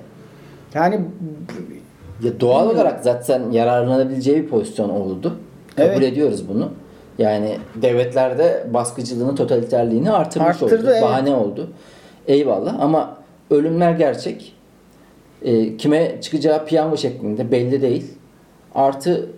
Yani 0.73 0.99
Ya 2.23 2.39
doğal 2.39 2.69
olarak 2.69 3.03
zaten 3.03 3.51
yararlanabileceği 3.51 4.43
bir 4.43 4.47
pozisyon 4.49 4.89
oldu. 4.89 5.37
Kabul 5.75 5.89
Evet. 5.89 6.03
ediyoruz 6.03 6.49
bunu. 6.49 6.69
Yani 7.17 7.57
devletlerde 7.75 8.67
baskıcılığını, 8.73 9.35
totaliterliğini 9.35 10.11
artırmış 10.11 10.47
Arttırdı, 10.49 10.75
oldu. 10.83 10.87
evet. 10.91 11.01
Bahane 11.03 11.35
oldu. 11.35 11.69
Eyvallah 12.27 12.79
ama 12.79 13.17
ölümler 13.51 13.91
gerçek. 13.91 14.53
E, 15.41 15.77
kime 15.77 16.21
çıkacağı 16.21 16.65
piyango 16.65 16.97
şeklinde 16.97 17.51
belli 17.51 17.81
değil. 17.81 18.13
Artı 18.75 19.29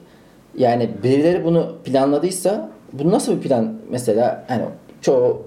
yani 0.57 0.89
birileri 1.03 1.45
bunu 1.45 1.75
planladıysa 1.83 2.69
bu 2.93 3.11
nasıl 3.11 3.35
bir 3.35 3.41
plan 3.41 3.73
mesela 3.89 4.45
hani 4.47 4.63
çoğu 5.01 5.41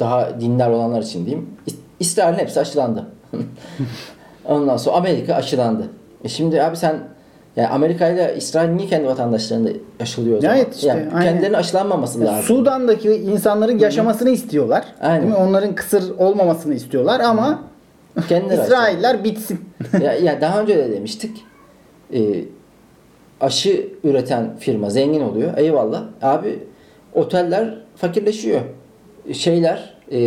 daha 0.00 0.40
dindar 0.40 0.70
olanlar 0.70 1.02
için 1.02 1.26
diyeyim. 1.26 1.46
İs- 1.68 1.74
İsrail'in 2.00 2.38
hepsi 2.38 2.60
aşılandı. 2.60 3.06
Ondan 4.44 4.76
sonra 4.76 4.96
Amerika 4.96 5.34
aşılandı. 5.34 5.88
E 6.24 6.28
şimdi 6.28 6.62
abi 6.62 6.76
sen 6.76 6.98
yani 7.56 7.68
Amerika 7.68 8.08
ile 8.08 8.34
İsrail 8.36 8.68
niye 8.68 8.88
kendi 8.88 9.06
vatandaşlarını 9.06 9.72
aşılıyor 10.00 10.38
o 10.38 10.40
zaman? 10.40 10.56
Evet 10.56 10.74
işte, 10.74 10.88
yani 10.88 11.00
aynen. 11.14 11.22
kendilerinin 11.22 11.56
aşılanmaması 11.56 12.20
lazım. 12.20 12.42
Sudan'daki 12.42 13.10
insanların 13.10 13.78
yaşamasını 13.78 14.30
istiyorlar. 14.30 14.84
Aynen. 15.00 15.22
Değil 15.22 15.32
mi? 15.32 15.38
Onların 15.38 15.74
kısır 15.74 16.18
olmamasını 16.18 16.74
istiyorlar 16.74 17.20
ama 17.20 17.62
Kendileri 18.28 18.60
İsrailler 18.64 19.24
bitsin. 19.24 19.60
ya, 20.02 20.12
ya 20.12 20.40
daha 20.40 20.60
önce 20.60 20.78
de 20.78 20.92
demiştik. 20.92 21.44
Ee, 22.14 22.44
aşı 23.40 23.88
üreten 24.04 24.56
firma 24.58 24.90
zengin 24.90 25.20
oluyor. 25.20 25.58
Eyvallah. 25.58 26.02
Abi 26.22 26.58
oteller 27.14 27.78
fakirleşiyor. 27.96 28.60
Şeyler 29.32 29.94
e, 30.12 30.18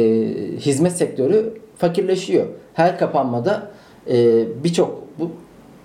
hizmet 0.58 0.94
sektörü 0.94 1.54
fakirleşiyor. 1.78 2.46
Her 2.74 2.98
kapanmada 3.00 3.68
e, 4.10 4.46
birçok 4.64 5.04
bu 5.20 5.32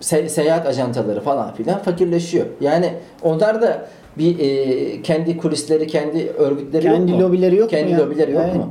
se- 0.01 0.29
seyahat 0.29 0.67
ajantaları 0.67 1.21
falan 1.21 1.55
filan 1.55 1.79
fakirleşiyor. 1.79 2.47
Yani 2.61 2.93
onlar 3.23 3.63
da 3.63 3.87
bir 4.19 4.39
e, 4.39 5.03
kendi 5.03 5.37
kulisleri, 5.39 5.87
kendi 5.87 6.27
örgütleri 6.39 6.83
Kendi 6.83 7.11
yok 7.11 7.21
mu? 7.21 7.27
lobileri 7.27 7.57
yok 7.57 7.73
mu 7.73 7.79
kendi 7.79 7.97
lobileri 7.99 8.33
yok 8.33 8.43
Evet. 8.45 8.57
mu? 8.57 8.69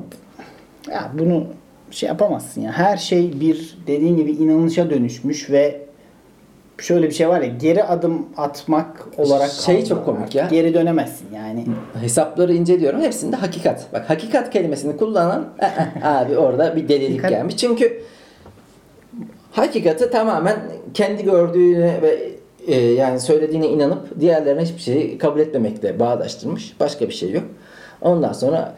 Ya 0.92 1.12
bunu 1.20 1.44
şey 1.92 2.10
yapamazsın 2.10 2.62
ya. 2.62 2.72
Her 2.72 2.98
şey 2.98 3.40
bir 3.42 3.78
dediğin 3.88 4.16
gibi 4.18 4.32
inanışa 4.32 4.90
dönüşmüş 4.90 5.50
ve 5.50 5.82
şöyle 6.78 7.08
bir 7.08 7.12
şey 7.14 7.30
var 7.30 7.42
ya 7.42 7.48
geri 7.62 7.84
adım 7.84 8.26
atmak 8.38 9.08
olarak 9.18 9.50
Şey 9.52 9.86
çok 9.86 10.06
komik 10.06 10.22
artık. 10.22 10.36
ya. 10.36 10.48
Geri 10.52 10.74
dönemezsin 10.74 11.28
yani. 11.36 11.66
hesapları 12.02 12.54
inceliyorum. 12.54 13.02
Hepsinde 13.02 13.36
hakikat. 13.36 13.94
Bak 13.94 14.10
hakikat 14.10 14.50
kelimesini 14.50 14.98
kullanan 14.98 15.46
"Aa, 16.04 16.10
abi 16.20 16.38
orada 16.38 16.76
bir 16.76 16.90
delilik 16.90 17.30
gelmiş. 17.30 17.58
Çünkü 17.58 18.02
hakikati 19.52 20.10
tamamen 20.10 20.60
kendi 20.94 21.24
gördüğüne 21.24 22.02
ve 22.02 22.32
e, 22.68 22.80
yani 22.80 23.20
söylediğine 23.20 23.68
inanıp 23.68 24.20
diğerlerine 24.20 24.62
hiçbir 24.62 24.82
şeyi 24.82 25.18
kabul 25.18 25.40
etmemekle 25.40 26.00
bağdaştırmış. 26.00 26.74
Başka 26.80 27.08
bir 27.08 27.14
şey 27.14 27.32
yok. 27.32 27.44
Ondan 28.02 28.34
sonra 28.34 28.76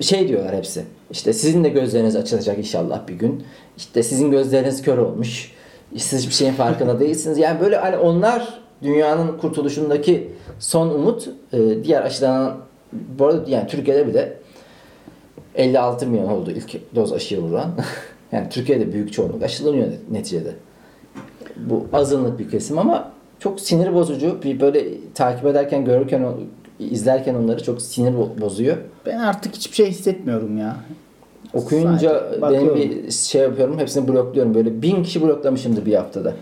şey 0.00 0.28
diyorlar 0.28 0.56
hepsi. 0.56 0.84
İşte 1.10 1.32
sizin 1.32 1.64
de 1.64 1.68
gözleriniz 1.68 2.16
açılacak 2.16 2.58
inşallah 2.58 3.08
bir 3.08 3.14
gün. 3.14 3.44
İşte 3.76 4.02
sizin 4.02 4.30
gözleriniz 4.30 4.82
kör 4.82 4.98
olmuş. 4.98 5.52
Siz 5.96 6.20
hiçbir 6.20 6.34
şeyin 6.34 6.52
farkında 6.52 7.00
değilsiniz. 7.00 7.38
Yani 7.38 7.60
böyle 7.60 7.76
hani 7.76 7.96
onlar 7.96 8.60
dünyanın 8.82 9.38
kurtuluşundaki 9.38 10.30
son 10.58 10.88
umut 10.88 11.28
e, 11.52 11.84
diğer 11.84 12.02
aşılanan 12.02 12.56
bu 12.92 13.26
arada 13.26 13.50
yani 13.50 13.66
Türkiye'de 13.66 14.06
bile 14.06 14.36
56 15.54 16.06
milyon 16.06 16.28
oldu 16.28 16.50
ilk 16.50 16.94
doz 16.94 17.12
aşıya 17.12 17.40
vurulan. 17.40 17.70
yani 18.34 18.48
Türkiye'de 18.48 18.92
büyük 18.92 19.12
çoğunluk 19.12 19.42
aşılanıyor 19.42 19.86
neticede. 20.10 20.52
Bu 21.56 21.86
azınlık 21.92 22.38
bir 22.38 22.50
kesim 22.50 22.78
ama 22.78 23.12
çok 23.38 23.60
sinir 23.60 23.94
bozucu 23.94 24.38
bir 24.42 24.60
böyle 24.60 24.84
takip 25.14 25.46
ederken 25.46 25.84
görürken 25.84 26.26
izlerken 26.78 27.34
onları 27.34 27.62
çok 27.62 27.82
sinir 27.82 28.12
bo- 28.12 28.40
bozuyor. 28.40 28.76
Ben 29.06 29.18
artık 29.18 29.54
hiçbir 29.54 29.76
şey 29.76 29.86
hissetmiyorum 29.86 30.58
ya. 30.58 30.76
Okuyunca 31.54 32.32
benim 32.42 32.74
bir 32.76 33.10
şey 33.10 33.42
yapıyorum. 33.42 33.78
Hepsini 33.78 34.08
blokluyorum. 34.08 34.54
Böyle 34.54 34.82
bin 34.82 35.02
kişi 35.02 35.22
bloklamışımdır 35.22 35.86
bir 35.86 35.94
haftada. 35.94 36.32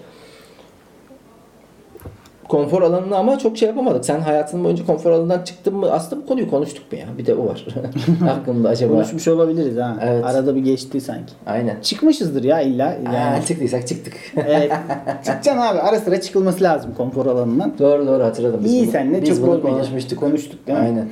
Konfor 2.52 2.82
alanını 2.82 3.16
ama 3.16 3.38
çok 3.38 3.58
şey 3.58 3.68
yapamadık. 3.68 4.04
Sen 4.04 4.20
hayatın 4.20 4.64
boyunca 4.64 4.86
konfor 4.86 5.10
alanından 5.10 5.42
çıktın 5.42 5.76
mı? 5.76 5.90
Aslında 5.90 6.22
bu 6.22 6.26
konuyu 6.26 6.50
konuştuk 6.50 6.92
mu 6.92 6.98
ya? 6.98 7.06
Bir 7.18 7.26
de 7.26 7.34
o 7.34 7.46
var. 7.46 7.66
Aklımda 8.30 8.68
acaba. 8.68 8.92
Konuşmuş 8.92 9.28
olabiliriz 9.28 9.76
ha. 9.76 9.96
Evet. 10.02 10.24
Arada 10.24 10.56
bir 10.56 10.60
geçti 10.60 11.00
sanki. 11.00 11.32
Aynen. 11.46 11.80
Çıkmışızdır 11.82 12.44
ya 12.44 12.60
illa. 12.60 12.84
Yani. 13.04 13.14
Yani. 13.14 13.44
çıktıysak 13.46 13.86
çıktık. 13.88 14.14
evet. 14.36 14.72
Çıkacaksın 15.24 15.62
abi. 15.62 15.78
Ara 15.78 16.00
sıra 16.00 16.20
çıkılması 16.20 16.64
lazım 16.64 16.94
konfor 16.96 17.26
alanından. 17.26 17.72
doğru 17.78 18.06
doğru 18.06 18.24
hatırladım. 18.24 18.60
Biz 18.64 18.72
İyi 18.72 18.84
bunu, 18.84 18.92
senle 18.92 19.22
biz 19.22 19.28
çok 19.28 19.46
bunu 19.46 19.62
konuşmuştuk. 19.62 20.18
Konuştuk 20.18 20.66
değil 20.66 20.78
mi? 20.78 20.84
Aynen. 20.84 21.08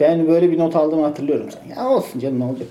Ben 0.00 0.28
böyle 0.28 0.50
bir 0.50 0.58
not 0.58 0.76
aldığımı 0.76 1.02
hatırlıyorum. 1.02 1.46
Ya 1.76 1.88
olsun 1.88 2.20
canım 2.20 2.40
ne 2.40 2.44
olacak. 2.44 2.68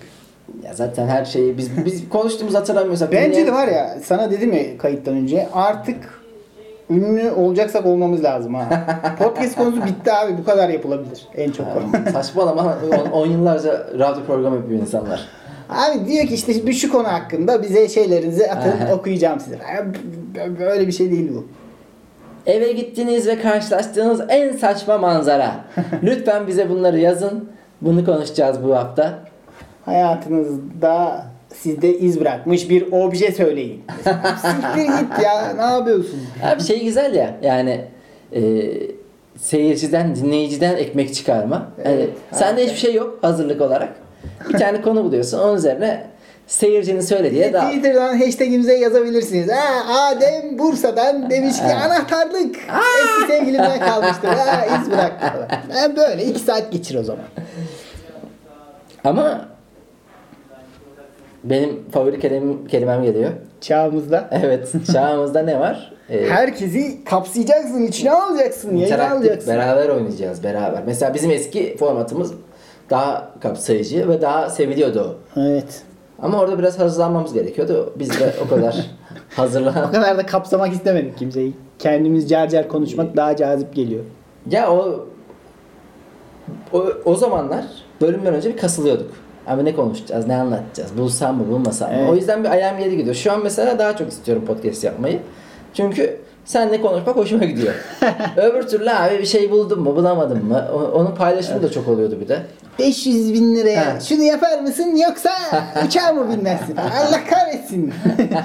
Ya 0.64 0.74
zaten 0.74 1.08
her 1.08 1.26
şeyi 1.26 1.58
biz 1.58 1.86
biz 1.86 2.10
konuştuğumuzu 2.10 2.58
hatırlamıyorsak. 2.58 3.12
Bence 3.12 3.48
de 3.48 3.54
var 3.54 3.68
ya 3.68 3.98
sana 4.04 4.32
dedim 4.32 4.54
ya 4.54 4.78
kayıttan 4.78 5.16
önce 5.16 5.48
artık 5.54 6.15
ünlü 6.90 7.32
olacaksak 7.32 7.86
olmamız 7.86 8.24
lazım 8.24 8.54
ha. 8.54 8.86
Podcast 9.20 9.56
konusu 9.56 9.86
bitti 9.86 10.14
abi 10.14 10.38
bu 10.38 10.44
kadar 10.44 10.70
yapılabilir 10.70 11.28
en 11.36 11.52
çok. 11.52 11.68
Saçmalama 12.14 12.78
10 13.14 13.28
yıllarca 13.28 13.88
radyo 14.00 14.24
programı 14.24 14.56
yapıyor 14.56 14.82
insanlar. 14.82 15.28
Abi 15.70 16.08
diyor 16.08 16.28
ki 16.28 16.34
işte 16.34 16.68
bir 16.68 16.74
şu 16.74 16.92
konu 16.92 17.08
hakkında 17.08 17.64
bize 17.64 17.90
şeylerinizi 17.90 18.52
atın 18.52 18.98
okuyacağım 18.98 19.40
size. 19.40 19.60
Böyle 20.60 20.88
bir 20.88 20.92
şey 20.92 21.12
değil 21.12 21.32
bu. 21.36 21.46
Eve 22.46 22.72
gittiniz 22.72 23.28
ve 23.28 23.40
karşılaştığınız 23.40 24.22
en 24.30 24.52
saçma 24.52 24.98
manzara. 24.98 25.52
Lütfen 26.04 26.48
bize 26.48 26.70
bunları 26.70 27.00
yazın. 27.00 27.50
Bunu 27.82 28.06
konuşacağız 28.06 28.64
bu 28.64 28.76
hafta. 28.76 29.20
Hayatınızda 29.86 31.26
sizde 31.54 31.98
iz 31.98 32.20
bırakmış 32.20 32.70
bir 32.70 32.92
obje 32.92 33.32
söyleyin. 33.32 33.84
Siktir 34.42 34.84
git 35.00 35.24
ya 35.24 35.54
ne 35.58 35.62
yapıyorsun? 35.76 36.20
Abi 36.44 36.64
şey 36.64 36.84
güzel 36.84 37.16
ya 37.16 37.38
yani 37.42 37.86
e, 38.36 38.42
seyirciden, 39.40 40.16
dinleyiciden 40.16 40.76
ekmek 40.76 41.14
çıkarma. 41.16 41.72
Yani 41.86 41.96
Evet, 41.96 42.10
sende 42.32 42.46
harika. 42.46 42.62
hiçbir 42.62 42.78
şey 42.80 42.94
yok 42.94 43.20
hazırlık 43.22 43.62
olarak. 43.62 43.90
Bir 44.50 44.58
tane 44.58 44.82
konu 44.82 45.04
buluyorsun. 45.04 45.40
Onun 45.40 45.58
üzerine 45.58 46.08
seyircinin 46.48 47.02
söylediği 47.02 47.54
daha 47.54 47.68
Twitter'dan 47.68 48.18
hashtagimize 48.18 48.74
yazabilirsiniz. 48.78 49.52
Ha, 49.52 49.94
Adem 50.10 50.60
Bursa'dan 50.60 51.30
demiş 51.30 51.58
ki 51.58 51.64
anahtarlık 51.86 52.56
eski 52.56 53.28
sevgilimden 53.32 53.80
kalmıştır. 53.80 54.28
Ha, 54.28 54.66
iz 54.66 54.92
bıraktı. 54.92 55.28
Ha, 55.74 55.96
böyle 55.96 56.26
iki 56.26 56.40
saat 56.40 56.72
geçir 56.72 56.96
o 56.96 57.04
zaman. 57.04 57.26
Ama 59.04 59.46
benim 61.50 61.90
favori 61.92 62.20
kelimem, 62.20 62.68
kelimem 62.68 63.04
geliyor. 63.04 63.32
Çağımızda. 63.62 64.30
Evet. 64.32 64.72
Çağımızda 64.94 65.42
ne 65.42 65.60
var? 65.60 65.92
Ee, 66.10 66.26
Herkesi 66.30 67.04
kapsayacaksın, 67.06 67.84
içine 67.88 68.12
alacaksın, 68.12 68.76
yayına 68.78 69.12
alacaksın. 69.12 69.54
beraber 69.54 69.90
oynayacağız 69.90 70.44
beraber. 70.44 70.84
Mesela 70.86 71.14
bizim 71.14 71.32
eski 71.32 71.78
formatımız 71.78 72.34
daha 72.90 73.32
kapsayıcı 73.42 74.10
ve 74.10 74.22
daha 74.22 74.50
seviliyordu. 74.50 75.18
Evet. 75.38 75.82
Ama 76.22 76.40
orada 76.40 76.60
biraz 76.60 76.80
hazırlanmamız 76.80 77.34
gerekiyordu. 77.34 77.94
Biz 78.00 78.20
de 78.20 78.34
o 78.46 78.50
kadar 78.50 78.76
O 79.38 79.42
hazırlan. 79.42 79.92
kadar 79.92 80.18
da 80.18 80.26
kapsamak 80.26 80.74
istemedik 80.74 81.18
kimseyi. 81.18 81.54
Kendimiz 81.80 82.30
car 82.30 82.50
car 82.50 82.68
konuşmak 82.68 83.18
daha 83.18 83.36
cazip 83.36 83.76
geliyor. 83.76 84.04
ya 84.52 84.72
o, 84.72 85.06
o 86.74 86.86
o 87.06 87.16
zamanlar 87.16 87.66
bölümden 88.02 88.34
önce 88.34 88.50
bir 88.54 88.58
kasılıyorduk. 88.58 89.12
Abi 89.48 89.66
ne 89.66 89.76
konuşacağız, 89.76 90.28
ne 90.28 90.36
anlatacağız, 90.36 90.98
bulsam 90.98 91.38
mı, 91.38 91.48
bulmasam 91.52 91.90
mı? 91.92 91.98
Evet. 92.00 92.10
O 92.10 92.16
yüzden 92.16 92.44
bir 92.44 92.50
ayağım 92.50 92.80
yeri 92.80 92.98
gidiyor. 92.98 93.16
Şu 93.16 93.32
an 93.32 93.44
mesela 93.44 93.80
daha 93.80 93.98
çok 93.98 94.10
istiyorum 94.12 94.46
podcast 94.46 94.84
yapmayı. 94.84 95.20
Çünkü 95.74 96.18
senle 96.46 96.82
konuşmak 96.82 97.16
hoşuma 97.16 97.46
gidiyor. 97.46 97.74
Öbür 98.38 98.64
türlü 98.68 98.92
abi 98.92 99.18
bir 99.20 99.26
şey 99.26 99.52
buldum 99.52 99.80
mu, 99.84 99.96
bulamadım 99.96 100.46
mı? 100.46 100.66
Onun 100.94 101.16
paylaşımı 101.16 101.64
da 101.64 101.72
çok 101.72 101.88
oluyordu 101.88 102.18
bir 102.22 102.28
de. 102.28 102.40
500 102.80 103.34
bin 103.34 103.56
liraya 103.56 103.96
Ha. 103.96 104.00
şunu 104.00 104.24
yapar 104.24 104.60
mısın 104.60 104.96
yoksa 105.08 105.30
uçağa 105.88 106.14
mı 106.14 106.32
binmezsin? 106.38 106.76
Allah 106.78 107.20
kahretsin. 107.30 107.94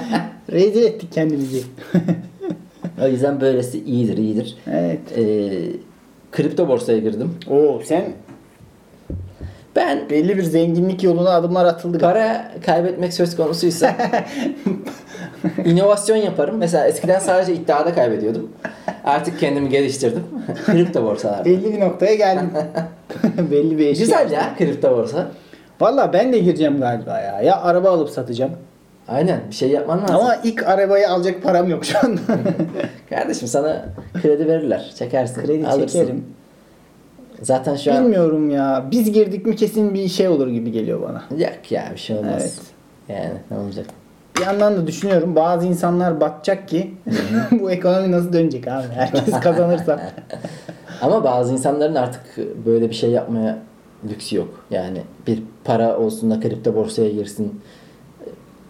Rezil 0.51 0.83
ettik 0.83 1.13
kendimizi. 1.13 1.63
O 3.03 3.07
yüzden 3.07 3.41
böylesi 3.41 3.83
iyidir, 3.83 4.17
iyidir. 4.17 4.57
evet. 4.67 4.99
Ee, 5.17 5.51
kripto 6.31 6.67
borsaya 6.67 6.97
girdim. 6.99 7.33
Oo 7.49 7.81
sen 7.85 8.03
Ben 9.75 10.09
belli 10.09 10.37
bir 10.37 10.43
zenginlik 10.43 11.03
yoluna 11.03 11.29
adımlar 11.29 11.65
atıldı. 11.65 11.99
para 11.99 12.51
kaybetmek 12.65 13.13
söz 13.13 13.35
konusuysa 13.35 13.95
inovasyon 15.65 16.17
yaparım. 16.17 16.57
Mesela 16.57 16.87
eskiden 16.87 17.19
sadece 17.19 17.53
iddiada 17.53 17.93
kaybediyordum. 17.93 18.51
Artık 19.03 19.39
kendimi 19.39 19.69
geliştirdim. 19.69 20.23
kripto 20.65 21.03
borsalarda. 21.03 21.45
Belli 21.45 21.73
bir 21.73 21.79
noktaya 21.79 22.15
geldim. 22.15 22.51
belli 23.51 23.77
bir 23.77 23.87
eşya. 23.87 24.05
Güzel 24.05 24.31
ya 24.31 24.55
kripto 24.57 24.97
borsa. 24.97 25.27
Valla 25.81 26.13
ben 26.13 26.33
de 26.33 26.39
gireceğim 26.39 26.79
galiba 26.79 27.19
ya. 27.19 27.41
Ya 27.41 27.61
araba 27.61 27.89
alıp 27.89 28.09
satacağım. 28.09 28.51
Aynen 29.07 29.39
bir 29.49 29.55
şey 29.55 29.69
yapman 29.69 30.01
lazım. 30.01 30.15
Ama 30.15 30.35
ilk 30.43 30.67
arabayı 30.67 31.09
alacak 31.09 31.43
param 31.43 31.69
yok 31.69 31.85
şu 31.85 31.97
anda. 32.03 32.21
Kardeşim 33.09 33.47
sana 33.47 33.85
kredi 34.21 34.47
verirler. 34.47 34.93
Çekersin. 34.99 35.45
Kredi 35.45 35.67
alırsın. 35.67 35.99
çekerim. 35.99 36.25
Zaten 37.41 37.75
şu 37.75 37.93
an 37.93 38.03
Bilmiyorum 38.03 38.49
ya. 38.49 38.85
Biz 38.91 39.11
girdik 39.11 39.45
mi 39.45 39.55
kesin 39.55 39.93
bir 39.93 40.07
şey 40.07 40.27
olur 40.27 40.47
gibi 40.47 40.71
geliyor 40.71 41.01
bana. 41.01 41.23
yok 41.39 41.71
ya 41.71 41.89
bir 41.93 41.99
şey 41.99 42.17
olmaz. 42.17 42.33
Evet. 42.41 42.59
Yani 43.09 43.33
ne 43.51 43.57
olacak? 43.57 43.85
Bir 44.37 44.41
yandan 44.41 44.77
da 44.77 44.87
düşünüyorum 44.87 45.35
bazı 45.35 45.67
insanlar 45.67 46.21
batacak 46.21 46.67
ki 46.67 46.93
bu 47.51 47.71
ekonomi 47.71 48.11
nasıl 48.11 48.33
dönecek 48.33 48.67
abi? 48.67 48.87
Herkes 48.93 49.39
kazanırsa. 49.39 49.99
Ama 51.01 51.23
bazı 51.23 51.53
insanların 51.53 51.95
artık 51.95 52.37
böyle 52.65 52.89
bir 52.89 52.95
şey 52.95 53.09
yapmaya 53.11 53.57
lüksü 54.09 54.35
yok. 54.37 54.65
Yani 54.71 55.01
bir 55.27 55.43
para 55.63 55.97
olsun 55.97 56.31
da 56.31 56.39
kripto 56.39 56.75
borsaya 56.75 57.09
girsin, 57.09 57.61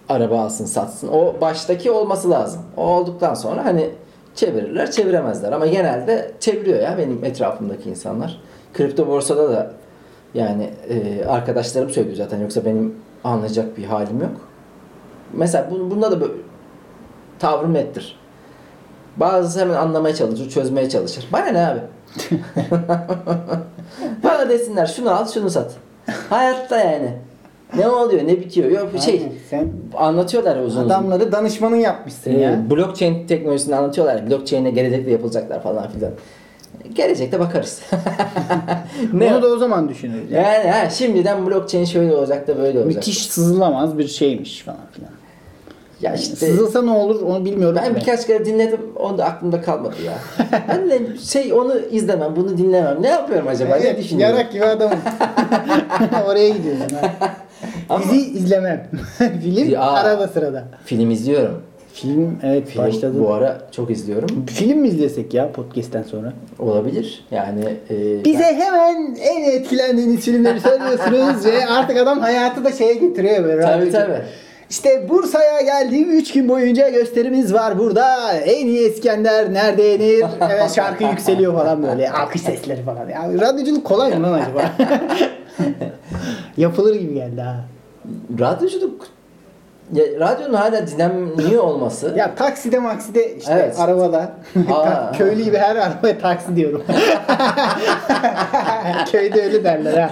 araba 0.10 0.40
alsın, 0.40 0.66
satsın. 0.66 1.08
O 1.08 1.42
baştaki 1.42 1.92
olması 1.92 2.30
lazım. 2.30 2.62
O 2.78 2.84
olduktan 2.84 3.34
sonra 3.34 3.66
hani 3.66 3.90
çevirirler, 4.36 4.92
çeviremezler. 4.92 5.52
Ama 5.52 5.66
genelde 5.66 6.32
çeviriyor 6.40 6.80
ya 6.80 6.98
benim 6.98 7.26
etrafımdaki 7.26 7.90
insanlar. 7.90 8.42
Kripto 8.74 9.08
borsada 9.08 9.50
da 9.50 9.72
yani 10.34 10.70
e, 10.90 11.26
arkadaşlarım 11.26 11.90
söylüyor 11.90 12.16
zaten. 12.16 12.40
Yoksa 12.40 12.66
benim 12.66 12.96
anlayacak 13.24 13.78
bir 13.78 13.84
halim 13.84 14.22
yok. 14.22 14.32
Mesela 15.34 15.68
bu- 15.72 15.92
bunda 15.92 16.12
da 16.12 16.22
böyle 16.22 16.34
tavrım 17.40 17.74
nettir. 17.74 18.20
Bazısı 19.18 19.60
hemen 19.60 19.76
anlamaya 19.76 20.16
çalışır, 20.16 20.50
çözmeye 20.50 20.90
çalışır. 20.90 21.28
Bana 21.34 21.46
ne 21.46 21.68
abi? 21.68 21.80
Bana 24.24 24.50
desinler 24.50 24.86
şunu 24.86 25.12
al, 25.12 25.28
şunu 25.28 25.50
sat. 25.50 25.72
Hayatta 26.30 26.78
yani. 26.78 27.10
Ne 27.78 27.88
oluyor, 27.90 28.28
ne 28.28 28.40
bitiyor? 28.40 28.72
Yok 28.72 28.94
bir 28.94 29.00
şey. 29.00 29.32
Sen 29.50 29.68
Anlatıyorlar 29.98 30.56
uzun 30.58 30.68
uzun. 30.68 30.90
adamları 30.90 31.32
danışmanın 31.32 31.76
yapmışsın 31.76 32.32
Ee, 32.36 32.40
ya. 32.40 32.70
blockchain 32.70 33.28
teknolojisini 33.28 33.76
anlatıyorlar. 33.76 34.30
Blockchain'e 34.30 34.72
gelecekte 34.72 35.12
yapılacaklar 35.12 35.64
falan 35.64 35.88
filan. 35.90 36.12
Gelecekte 36.94 37.40
bakarız. 37.40 37.82
ne? 39.14 39.32
Bunu 39.32 39.42
da 39.42 39.48
o 39.48 39.58
zaman 39.58 39.90
düşünürüz. 39.90 40.32
ya. 40.32 40.42
Yani 40.42 40.70
ha, 40.72 40.90
şimdiden 40.90 41.46
blockchain 41.48 41.86
şöyle 41.86 42.16
olacak 42.16 42.48
da 42.48 42.58
böyle 42.58 42.80
olacak. 42.80 42.96
Müthiş 42.96 43.26
sızılamaz 43.26 43.98
bir 43.98 44.08
şeymiş 44.08 44.62
falan 44.62 44.80
filan. 44.92 45.12
Ya 46.02 46.14
işte 46.16 46.36
Sızılsa 46.36 46.82
ne 46.82 46.92
olur 46.92 47.22
onu 47.22 47.46
bilmiyorum. 47.46 47.80
ben 47.86 47.96
birkaç 47.96 48.28
kere 48.28 48.46
dinledim. 48.46 48.80
O 48.96 49.18
da 49.18 49.26
aklımda 49.26 49.62
kalmadı 49.62 49.96
ya. 50.06 50.14
ben 50.70 50.90
de 50.90 51.18
şey 51.18 51.54
onu 51.54 51.80
izlemem, 51.92 52.36
bunu 52.36 52.58
dinlemem. 52.58 52.98
Ne 53.02 53.08
yapıyorum 53.10 53.48
acaba? 53.48 53.76
ne 53.76 53.82
Evet, 53.88 54.00
düşünüyorum? 54.04 54.36
yarak 54.38 54.52
gibi 54.52 54.66
adamım. 54.66 54.98
Oraya 56.28 56.50
gidiyorsun. 56.50 56.86
Ama- 57.90 58.04
Dizi 58.04 58.18
izlemem. 58.38 58.88
Film 59.42 59.70
Ya. 59.70 59.82
arada 59.82 60.28
sırada. 60.28 60.64
Film 60.86 61.12
izliyorum. 61.12 61.62
Film 61.94 62.40
evet 62.44 62.68
Film 62.68 62.84
başladı. 62.84 63.14
bu 63.20 63.34
ara 63.34 63.62
çok 63.72 63.92
izliyorum. 63.92 64.46
Film 64.46 64.80
mi 64.80 64.88
izlesek 64.88 65.34
ya 65.34 65.52
podcast'ten 65.52 66.04
sonra? 66.04 66.34
Olabilir. 66.60 67.26
Yani 67.32 67.66
e, 67.90 68.26
Bize 68.26 68.44
hemen 68.44 69.16
en 69.22 69.44
etkilendiğiniz 69.52 70.20
filmleri 70.26 70.60
söylüyorsunuz 70.62 71.46
ve 71.54 71.66
artık 71.68 71.98
adam 71.98 72.20
hayatı 72.20 72.64
da 72.66 72.72
şeye 72.72 72.94
getiriyor 72.94 73.44
böyle. 73.44 73.62
Tabii, 73.62 73.92
tabii. 73.92 74.22
İşte 74.70 75.10
Bursa'ya 75.10 75.62
geldiğim 75.62 76.10
3 76.12 76.34
gün 76.34 76.50
boyunca 76.50 76.90
gösterimiz 76.90 77.54
var 77.54 77.80
burada. 77.80 78.34
En 78.34 78.68
iyi 78.68 78.90
İskender 78.90 79.54
nerede 79.54 79.82
yenir? 79.84 80.26
Evet 80.52 80.72
şarkı 80.76 81.04
yükseliyor 81.04 81.54
falan 81.54 81.84
böyle. 81.84 82.12
Alkış 82.12 82.42
sesleri 82.42 82.82
falan. 82.84 83.10
Ya, 83.10 83.30
radyoculuk 83.42 83.86
kolay 83.86 84.18
mı 84.18 84.24
lan 84.24 84.40
acaba? 84.42 84.72
Yapılır 86.58 86.96
gibi 86.96 87.14
geldi 87.14 87.42
ha. 87.42 87.66
radyoculuk 88.40 89.08
Ya, 89.94 90.04
radyonun 90.20 90.54
hala 90.54 90.88
dinleniyor 90.88 91.64
olması. 91.64 92.14
Ya 92.18 92.36
takside 92.36 92.80
makside 92.80 93.36
işte 93.38 93.52
Evet. 93.54 93.80
arabada. 93.80 94.32
Aa. 94.74 95.12
Köylü 95.18 95.44
gibi 95.44 95.58
her 95.58 95.76
arabaya 95.76 96.20
taksi 96.20 96.56
diyorum. 96.56 96.84
Köyde 99.12 99.42
öyle 99.42 99.64
derler 99.64 99.98
ha. 99.98 100.12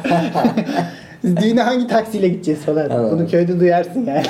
Düğüne 1.24 1.62
hangi 1.62 1.88
taksiyle 1.88 2.28
gideceğiz 2.28 2.60
falan. 2.60 2.90
Anladım. 2.90 3.20
Bunu 3.20 3.28
köyde 3.28 3.60
duyarsın 3.60 4.06
yani. 4.06 4.24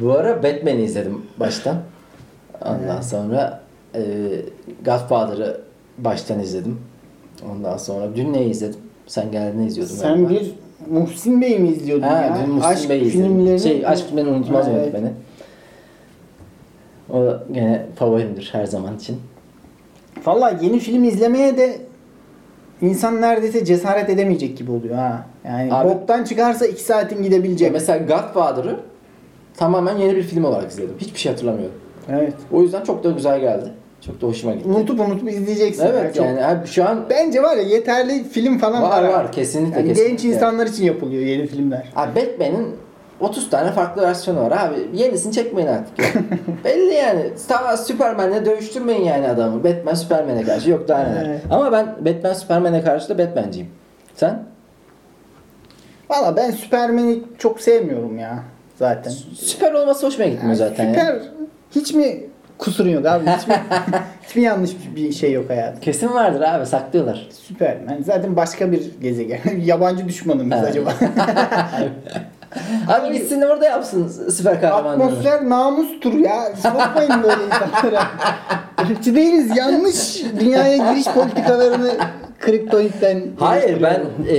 Bu 0.00 0.12
ara 0.12 0.42
Batman'i 0.42 0.82
izledim 0.82 1.22
baştan. 1.36 1.76
Ondan 2.64 3.00
sonra 3.00 3.60
e, 3.94 4.00
Godfather'ı 4.84 5.60
baştan 5.98 6.40
izledim. 6.40 6.80
Ondan 7.52 7.76
sonra 7.76 8.16
dün 8.16 8.32
ne 8.32 8.44
izledim? 8.44 8.80
Sen 9.06 9.30
geldiğinde 9.32 9.66
izliyordun 9.66 9.94
Sen 9.94 10.12
galiba. 10.14 10.30
bir 10.30 10.54
Muhsin 10.90 11.40
Bey 11.40 11.58
mi 11.58 11.68
izliyordun 11.68 12.02
Ha, 12.06 12.22
ya? 12.22 12.46
Muhsin 12.46 12.68
Aşk 12.68 12.84
izledim. 12.84 13.10
filmlerini... 13.10 13.60
Şey, 13.60 13.86
Aşk 13.86 14.06
filmlerini 14.06 14.30
unutmaz 14.30 14.68
evet. 14.68 14.94
beni? 14.94 15.10
O 17.12 17.34
gene 17.52 17.86
favorimdir 17.96 18.48
her 18.52 18.64
zaman 18.66 18.96
için. 18.96 19.16
Valla 20.26 20.50
yeni 20.62 20.78
film 20.78 21.04
izlemeye 21.04 21.56
de 21.58 21.76
insan 22.82 23.20
neredeyse 23.20 23.64
cesaret 23.64 24.10
edemeyecek 24.10 24.58
gibi 24.58 24.70
oluyor 24.70 24.94
ha. 24.94 25.26
Yani 25.44 25.74
Abi- 25.74 25.88
boktan 25.88 26.24
çıkarsa 26.24 26.66
2 26.66 26.82
saatin 26.82 27.22
gidebilecek. 27.22 27.72
Mesela 27.72 27.98
Godfather'ı 27.98 28.76
tamamen 29.56 29.96
yeni 29.96 30.16
bir 30.16 30.22
film 30.22 30.44
olarak 30.44 30.70
izledim. 30.70 30.94
Hiçbir 30.98 31.18
şey 31.18 31.32
hatırlamıyorum. 31.32 31.74
Evet. 32.10 32.34
O 32.52 32.62
yüzden 32.62 32.84
çok 32.84 33.04
da 33.04 33.10
güzel 33.10 33.40
geldi. 33.40 33.68
Çok 34.06 34.20
da 34.22 34.26
hoşuma 34.26 34.54
gitti. 34.54 34.68
Unutup 34.68 35.00
unutup 35.00 35.28
izleyeceksin. 35.30 35.86
Evet 35.86 36.16
yani 36.16 36.46
abi 36.46 36.66
şu 36.66 36.88
an 36.88 37.04
Bence 37.10 37.42
var 37.42 37.56
ya 37.56 37.62
yeterli 37.62 38.24
film 38.24 38.58
falan 38.58 38.82
var 38.82 39.02
var. 39.04 39.08
var 39.12 39.32
kesinlikle 39.32 39.78
Yani 39.78 39.88
kesinlikle. 39.88 40.10
genç 40.10 40.24
insanlar 40.24 40.66
için 40.66 40.84
yapılıyor 40.84 41.22
yeni 41.22 41.46
filmler. 41.46 41.92
Abi 41.96 42.20
Batman'in 42.20 42.76
30 43.20 43.50
tane 43.50 43.70
farklı 43.72 44.02
versiyonu 44.02 44.40
var 44.40 44.50
abi. 44.52 44.98
Yenisini 44.98 45.32
çekmeyin 45.32 45.68
artık. 45.68 45.98
ya. 45.98 46.06
Belli 46.64 46.94
yani. 46.94 47.30
Ta 47.48 47.76
Superman'le 47.76 48.44
dövüştürmeyin 48.44 49.04
yani 49.04 49.28
adamı. 49.28 49.64
Batman 49.64 49.94
Superman'e 49.94 50.42
karşı 50.42 50.70
yok 50.70 50.88
daha 50.88 51.02
neler. 51.02 51.26
Evet. 51.26 51.40
Ama 51.50 51.72
ben 51.72 51.86
Batman 52.04 52.32
Superman'e 52.32 52.82
karşı 52.82 53.08
da 53.08 53.18
Batman'ciyim. 53.18 53.68
Sen? 54.14 54.42
Valla 56.10 56.36
ben 56.36 56.50
Superman'i 56.50 57.18
çok 57.38 57.60
sevmiyorum 57.60 58.18
ya 58.18 58.42
zaten. 58.76 59.10
Süper 59.34 59.72
olması 59.72 60.06
hoşuma 60.06 60.28
gitmiyor 60.28 60.56
zaten 60.56 60.84
ya. 60.84 60.90
Süper 60.94 61.22
hiç 61.74 61.94
mi 61.94 62.20
kusurun 62.58 62.88
yok 62.88 63.06
abi? 63.06 63.24
Hiç 63.30 63.48
mi, 63.48 63.54
hiç 64.28 64.36
mi 64.36 64.42
yanlış 64.42 64.70
bir 64.96 65.12
şey 65.12 65.32
yok 65.32 65.50
hayatım? 65.50 65.80
Kesin 65.80 66.14
vardır 66.14 66.40
abi 66.40 66.66
saklıyorlar. 66.66 67.28
Superman 67.48 68.02
zaten 68.06 68.36
başka 68.36 68.72
bir 68.72 68.82
gezegen. 69.02 69.40
Yabancı 69.64 70.08
düşmanımız 70.08 70.58
Evet. 70.58 70.68
acaba? 70.70 70.94
Abi 72.88 73.12
gitsin 73.12 73.42
orada 73.42 73.64
yapsın 73.64 74.30
süper 74.30 74.60
kahramanları. 74.60 75.08
Atmosfer 75.08 75.48
namustur 75.48 76.12
ya. 76.12 76.56
Sokmayın 76.56 77.22
böyle 77.22 77.44
insanlara. 77.46 78.02
Irkçı 78.90 79.14
değiliz. 79.14 79.56
Yanlış 79.56 80.22
dünyaya 80.40 80.76
giriş 80.76 81.06
politikalarını 81.06 81.90
kriptonitten 82.40 83.22
Hayır 83.38 83.82
ben 83.82 84.00
e, 84.28 84.36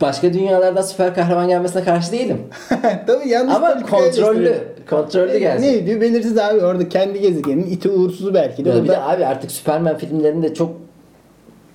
başka 0.00 0.32
dünyalardan 0.32 0.82
süper 0.82 1.14
kahraman 1.14 1.48
gelmesine 1.48 1.84
karşı 1.84 2.12
değilim. 2.12 2.38
Tabii 3.06 3.28
yanlış 3.28 3.56
Ama 3.56 3.82
kontrollü. 3.82 4.58
Kontrollü 4.90 5.38
gelsin. 5.38 5.66
Ne 5.66 5.86
diyor 5.86 6.00
belirsiz 6.00 6.38
abi 6.38 6.60
orada 6.60 6.88
kendi 6.88 7.20
gezegenin 7.20 7.66
iti 7.66 7.90
uğursuzu 7.90 8.34
belki 8.34 8.64
de. 8.64 8.68
Ya 8.68 8.84
bir 8.84 8.88
de 8.88 8.98
abi 8.98 9.26
artık 9.26 9.50
Superman 9.50 9.98
filmlerinde 9.98 10.54
çok 10.54 10.72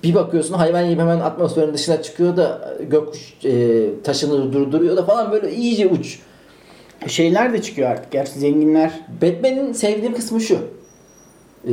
bir 0.02 0.14
bakıyorsun 0.14 0.54
hayvan 0.54 0.88
gibi 0.88 1.00
hemen 1.00 1.20
atmosferin 1.20 1.74
dışına 1.74 2.02
çıkıyor 2.02 2.36
da 2.36 2.74
gök 2.90 3.08
e, 3.44 3.86
taşını 4.04 4.52
durduruyor 4.52 4.96
da 4.96 5.04
falan 5.04 5.32
böyle 5.32 5.52
iyice 5.52 5.86
uç. 5.86 6.18
şeyler 7.06 7.52
de 7.52 7.62
çıkıyor 7.62 7.90
artık. 7.90 8.12
Gerçi 8.12 8.38
zenginler 8.38 8.92
Batman'in 9.22 9.72
sevdiğim 9.72 10.14
kısmı 10.14 10.40
şu. 10.40 10.58
E, 11.68 11.72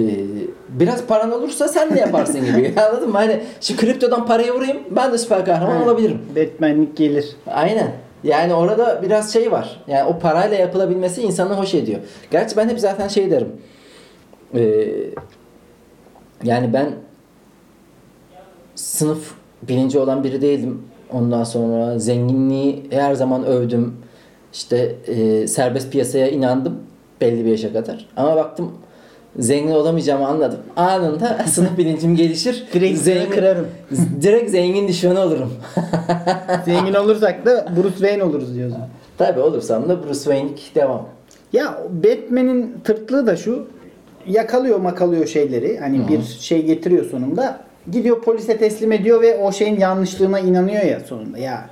biraz 0.70 1.06
paran 1.06 1.32
olursa 1.32 1.68
sen 1.68 1.96
de 1.96 2.00
yaparsın 2.00 2.46
gibi. 2.46 2.74
Anladın 2.82 3.10
mı? 3.10 3.18
Hani 3.18 3.44
şu 3.62 3.78
kriptodan 3.78 4.26
parayı 4.26 4.54
vurayım 4.54 4.78
ben 4.90 5.14
de 5.14 5.18
süper 5.18 5.46
kahraman 5.46 5.84
olabilirim. 5.84 6.22
Batman'lik 6.36 6.98
gelir. 6.98 7.36
Aynen. 7.48 7.92
Yani 8.24 8.54
orada 8.54 9.02
biraz 9.04 9.34
şey 9.34 9.52
var. 9.52 9.84
Yani 9.88 10.10
o 10.10 10.20
parayla 10.20 10.58
yapılabilmesi 10.58 11.22
insanı 11.22 11.54
hoş 11.54 11.74
ediyor. 11.74 12.00
Gerçi 12.32 12.58
ben 12.58 12.70
hep 12.70 12.80
zaten 12.80 13.08
şey 13.08 13.32
derim. 13.32 13.52
Ee, 14.56 14.88
yani 16.44 16.74
ben 16.74 16.92
sınıf 18.76 19.34
bilinci 19.62 20.00
olan 20.00 20.24
biri 20.24 20.42
değildim. 20.42 20.84
Ondan 21.14 21.44
sonra 21.44 22.00
zenginliği 22.00 22.84
her 22.90 23.14
zaman 23.14 23.46
övdüm. 23.46 23.96
İşte 24.54 24.96
e, 25.08 25.48
serbest 25.48 25.92
piyasaya 25.92 26.30
inandım 26.30 26.80
belli 27.22 27.46
bir 27.46 27.50
yaşa 27.50 27.74
kadar. 27.74 28.10
Ama 28.18 28.36
baktım 28.36 28.72
zengin 29.40 29.72
olamayacağımı 29.72 30.28
anladım. 30.28 30.60
Anında 30.76 31.38
sınıf 31.48 31.78
bilincim 31.78 32.16
gelişir. 32.16 32.68
Direkt 32.74 33.00
zengin 33.00 33.32
kırarım. 33.32 33.68
direkt 34.22 34.52
zengin 34.52 34.88
düşmanı 34.88 35.20
olurum. 35.20 35.54
Zengin 36.66 36.94
olursak 36.94 37.46
da 37.46 37.66
Bruce 37.78 37.98
Wayne 37.98 38.24
oluruz 38.24 38.56
diyorsun. 38.56 38.80
Tabii 39.18 39.40
olursam 39.40 39.90
da 39.90 40.04
Bruce 40.04 40.20
Wayne 40.20 40.50
devam. 40.76 41.06
Ya 41.54 41.78
Batman'in 42.04 42.76
tırtlığı 42.84 43.28
da 43.28 43.36
şu 43.36 43.68
yakalıyor 44.28 44.80
makalıyor 44.80 45.26
şeyleri. 45.26 45.78
Hani 45.80 46.08
bir 46.08 46.24
şey 46.24 46.66
getiriyor 46.66 47.06
sonunda. 47.06 47.60
Gidiyor 47.92 48.22
polise 48.22 48.58
teslim 48.58 48.92
ediyor 48.92 49.22
ve 49.22 49.38
o 49.38 49.52
şeyin 49.52 49.80
yanlışlığına 49.80 50.40
inanıyor 50.40 50.84
ya 50.84 51.00
sonunda. 51.00 51.38
Ya 51.38 51.70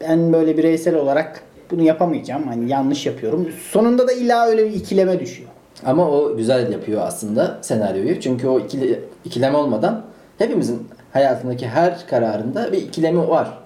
ben 0.00 0.32
böyle 0.32 0.56
bireysel 0.58 0.94
olarak 0.94 1.40
bunu 1.70 1.82
yapamayacağım. 1.82 2.42
Hani 2.48 2.70
yanlış 2.70 3.06
yapıyorum. 3.06 3.48
Sonunda 3.70 4.08
da 4.08 4.12
illa 4.12 4.46
öyle 4.46 4.64
bir 4.64 4.72
ikileme 4.72 5.20
düşüyor. 5.20 5.48
Ama 5.86 6.10
o 6.10 6.36
güzel 6.36 6.72
yapıyor 6.72 7.02
aslında 7.06 7.58
senaryoyu. 7.60 8.20
Çünkü 8.20 8.48
o 8.48 8.60
ikili, 8.60 9.00
ikileme 9.24 9.58
olmadan 9.58 10.02
hepimizin 10.38 10.88
hayatındaki 11.12 11.68
her 11.68 12.06
kararında 12.06 12.72
bir 12.72 12.78
ikilemi 12.78 13.28
var. 13.28 13.58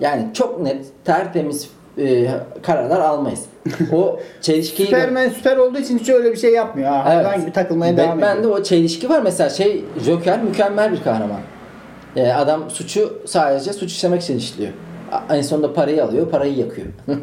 Yani 0.00 0.26
çok 0.34 0.60
net, 0.60 0.86
tertemiz 1.04 1.70
e, 1.98 2.30
kararlar 2.62 3.00
almayız. 3.00 3.44
O 3.92 4.20
çelişkiyi... 4.40 4.86
Superman 4.86 5.28
süper 5.28 5.56
olduğu 5.56 5.78
için 5.78 5.98
hiç 5.98 6.08
öyle 6.08 6.32
bir 6.32 6.36
şey 6.36 6.52
yapmıyor. 6.52 6.88
Ha, 6.88 7.04
hayvan 7.04 7.40
gibi 7.40 7.52
takılmaya 7.52 7.96
devam 7.96 8.18
ediyor. 8.18 8.30
Batman'de 8.30 8.48
o 8.48 8.62
çelişki 8.62 9.08
var. 9.08 9.22
Mesela 9.22 9.50
şey 9.50 9.84
Joker 10.04 10.42
mükemmel 10.42 10.92
bir 10.92 11.02
kahraman. 11.02 11.40
Yani 12.16 12.34
adam 12.34 12.70
suçu 12.70 13.22
sadece 13.26 13.72
suç 13.72 13.92
işlemek 13.92 14.22
için 14.22 14.38
işliyor. 14.38 14.72
En 15.30 15.42
sonunda 15.42 15.72
parayı 15.72 16.04
alıyor, 16.04 16.30
parayı 16.30 16.56
yakıyor. 16.56 16.86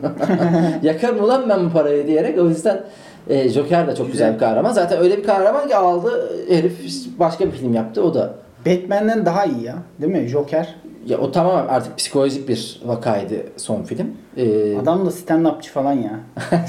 Yakarım 0.81 1.23
ulan 1.23 1.49
ben 1.49 1.65
bu 1.65 1.73
parayı 1.73 2.07
diyerek 2.07 2.39
o 2.39 2.49
yüzden 2.49 2.83
e, 3.29 3.49
Joker 3.49 3.87
de 3.87 3.95
çok 3.95 4.11
güzel 4.11 4.33
bir 4.33 4.39
kahraman. 4.39 4.71
Zaten 4.71 4.99
öyle 4.99 5.17
bir 5.17 5.23
kahraman 5.23 5.67
ki 5.67 5.75
aldı 5.75 6.29
herif 6.49 6.73
başka 7.19 7.45
bir 7.45 7.51
film 7.51 7.73
yaptı 7.73 8.03
o 8.03 8.13
da. 8.13 8.33
Batman'den 8.65 9.25
daha 9.25 9.45
iyi 9.45 9.63
ya. 9.63 9.75
Değil 10.01 10.11
mi? 10.11 10.27
Joker. 10.27 10.75
Ya 11.05 11.17
o 11.17 11.31
tamamen 11.31 11.67
artık 11.67 11.97
psikolojik 11.97 12.49
bir 12.49 12.81
vakaydı 12.85 13.35
son 13.57 13.83
film. 13.83 14.07
Ee, 14.37 14.77
Adam 14.77 15.05
da 15.05 15.09
stand-upçı 15.09 15.69
falan 15.69 15.93
ya. 15.93 16.19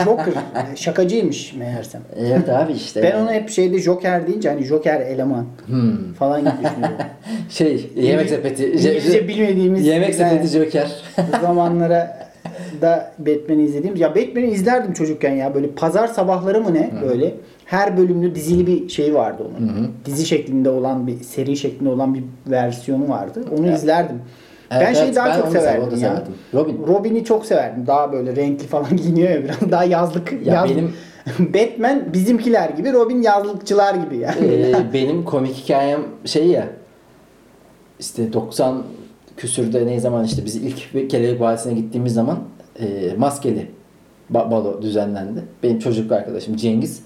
Joker. 0.04 0.34
şakacıymış 0.76 1.54
meğersem. 1.54 2.00
Evet 2.16 2.48
abi 2.48 2.72
işte. 2.72 3.02
Ben 3.02 3.20
onu 3.22 3.30
hep 3.32 3.50
şeyde 3.50 3.78
Joker 3.78 4.26
deyince 4.26 4.48
hani 4.48 4.64
Joker 4.64 5.00
eleman 5.00 5.44
Hmm. 5.66 6.12
falan 6.18 6.40
gibi 6.40 6.50
düşünüyorum. 6.64 6.96
Şey 7.50 7.90
yemek 7.96 8.28
sepeti. 8.28 8.66
İngilizce 8.66 9.28
bilmediğimiz 9.28 9.86
Yemek 9.86 10.14
sepeti 10.14 10.46
Joker. 10.48 10.90
zamanlara 11.40 12.18
da 12.80 13.12
Batman'i 13.18 13.62
izlediğim. 13.62 13.96
Ya 13.96 14.10
Batman'i 14.14 14.46
izlerdim 14.46 14.92
çocukken 14.92 15.34
ya. 15.34 15.54
Böyle 15.54 15.70
pazar 15.70 16.08
sabahları 16.08 16.60
mı 16.60 16.74
ne 16.74 16.90
böyle. 17.08 17.34
Her 17.64 17.96
bölümlü 17.96 18.34
dizili 18.34 18.66
bir 18.66 18.88
şey 18.88 19.14
vardı 19.14 19.42
onun. 19.50 19.90
Dizi 20.04 20.26
şeklinde 20.26 20.70
olan 20.70 21.06
bir 21.06 21.20
seri 21.20 21.56
şeklinde 21.56 21.88
olan 21.88 22.14
bir 22.14 22.24
versiyonu 22.46 23.08
vardı. 23.08 23.44
Onu 23.58 23.72
izlerdim. 23.72 24.16
Evet, 24.70 24.82
ben 24.86 24.94
şeyi 24.94 25.04
evet, 25.04 25.16
daha 25.16 25.28
ben 25.28 25.40
çok 25.40 25.52
severdim 25.52 25.90
da 25.90 25.94
ya. 25.94 25.98
severdim. 25.98 26.34
Robin. 26.54 26.86
Robin'i 26.86 27.24
çok 27.24 27.46
severdim. 27.46 27.86
Daha 27.86 28.12
böyle 28.12 28.36
renkli 28.36 28.66
falan 28.66 28.96
giyiniyor 28.96 29.30
ya 29.30 29.44
biraz. 29.44 29.70
Daha 29.70 29.84
yazlık. 29.84 30.32
Ya 30.44 30.54
yaz- 30.54 30.70
benim- 30.70 30.92
Batman 31.54 32.12
bizimkiler 32.12 32.70
gibi, 32.70 32.92
Robin 32.92 33.22
yazlıkçılar 33.22 33.94
gibi 33.94 34.16
yani. 34.16 34.46
Ee, 34.46 34.74
benim 34.92 35.24
komik 35.24 35.54
hikayem 35.54 36.00
şey 36.24 36.46
ya 36.46 36.66
işte 38.00 38.32
90 38.32 38.82
küsürde 39.36 39.86
ne 39.86 40.00
zaman 40.00 40.24
işte 40.24 40.44
biz 40.44 40.56
ilk 40.56 41.10
Kelebek 41.10 41.40
Vadisi'ne 41.40 41.74
gittiğimiz 41.74 42.14
zaman 42.14 42.38
e, 42.80 43.14
maskeli 43.16 43.70
ba- 44.32 44.50
balo 44.50 44.82
düzenlendi. 44.82 45.44
Benim 45.62 45.78
çocukluk 45.78 46.12
arkadaşım 46.12 46.56
Cengiz 46.56 47.02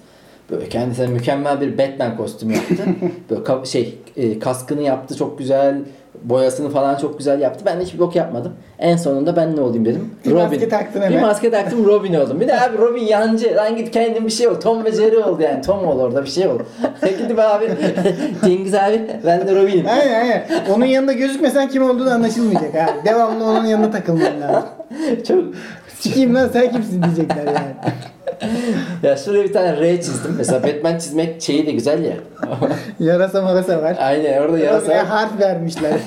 böyle 0.53 0.69
kendisine 0.69 1.07
mükemmel 1.07 1.61
bir 1.61 1.79
Batman 1.79 2.17
kostümü 2.17 2.55
yaptı. 2.55 2.75
böyle 3.31 3.67
şey 3.67 3.99
e, 4.17 4.39
kaskını 4.39 4.83
yaptı 4.83 5.17
çok 5.17 5.39
güzel. 5.39 5.79
Boyasını 6.25 6.71
falan 6.71 6.97
çok 6.97 7.19
güzel 7.19 7.41
yaptı. 7.41 7.65
Ben 7.67 7.81
de 7.81 7.85
hiçbir 7.85 7.99
bok 7.99 8.17
yapmadım. 8.17 8.53
En 8.79 8.97
sonunda 8.97 9.37
ben 9.37 9.57
ne 9.57 9.61
olayım 9.61 9.85
dedim. 9.85 10.11
Bir 10.27 10.33
maske 10.33 10.69
taktın 10.69 11.01
hemen. 11.01 11.19
Bir 11.19 11.23
maske 11.23 11.51
taktım 11.51 11.85
Robin 11.85 12.15
oldum. 12.15 12.41
Bir 12.41 12.49
de 12.49 12.61
abi 12.61 12.79
Robin 12.79 13.03
yancı. 13.03 13.57
Lan 13.57 13.77
git 13.77 13.91
kendin 13.91 14.27
bir 14.27 14.31
şey 14.31 14.49
ol. 14.49 14.55
Tom 14.55 14.85
ve 14.85 14.93
Jerry 14.93 15.19
oldu 15.19 15.43
yani. 15.43 15.63
Tom 15.63 15.87
ol 15.87 15.99
orada 16.01 16.25
bir 16.25 16.31
şey 16.31 16.47
ol. 16.47 16.59
Gidip 17.19 17.39
abi 17.39 17.69
Cengiz 18.45 18.75
abi 18.75 19.01
ben 19.27 19.49
de 19.49 19.55
Robin'im. 19.63 19.87
Aynen 19.87 20.21
aynen. 20.21 20.45
Onun 20.75 20.85
yanında 20.85 21.13
gözükmesen 21.13 21.69
kim 21.69 21.91
olduğunu 21.91 22.11
anlaşılmayacak 22.11 22.75
ha. 22.75 22.87
Devamlı 23.05 23.45
onun 23.45 23.65
yanında 23.65 23.91
takılman 23.91 24.41
lazım. 24.41 24.69
Çok 25.29 25.45
Sikiyim 26.03 26.35
lan 26.35 26.51
sen 26.53 26.73
kimsin 26.73 27.03
diyecekler 27.03 27.47
yani. 27.47 27.75
Ya 29.03 29.17
şuraya 29.17 29.45
bir 29.45 29.53
tane 29.53 29.81
R 29.81 29.97
çizdim. 30.03 30.35
Mesela 30.39 30.63
Batman 30.67 30.99
çizmek 30.99 31.43
şeyi 31.43 31.67
de 31.67 31.71
güzel 31.73 32.05
ya. 32.05 32.15
Yarasa 33.01 33.43
marasa 33.43 33.83
var. 33.83 33.97
Aynen 34.01 34.39
orada 34.41 34.53
Oraya 34.53 34.65
yarasa. 34.65 35.11
harf 35.11 35.41
vermişler. 35.41 35.93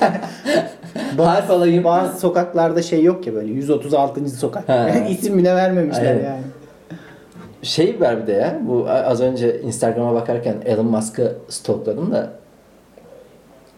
Harf 1.18 1.50
alayım. 1.50 1.84
Bazı 1.84 2.20
sokaklarda 2.20 2.82
şey 2.82 3.02
yok 3.02 3.26
ya 3.26 3.34
böyle 3.34 3.52
136. 3.52 4.28
sokak. 4.30 4.64
İsim 5.10 5.38
bile 5.38 5.54
vermemişler 5.54 6.06
Aynen. 6.06 6.24
yani. 6.24 6.40
Şey 7.62 8.00
var 8.00 8.22
bir 8.22 8.26
de 8.26 8.32
ya. 8.32 8.58
Bu 8.68 8.86
az 8.88 9.20
önce 9.20 9.60
Instagram'a 9.60 10.14
bakarken 10.14 10.54
Elon 10.66 10.86
Musk'ı 10.86 11.32
stalkladım 11.48 12.12
da 12.12 12.30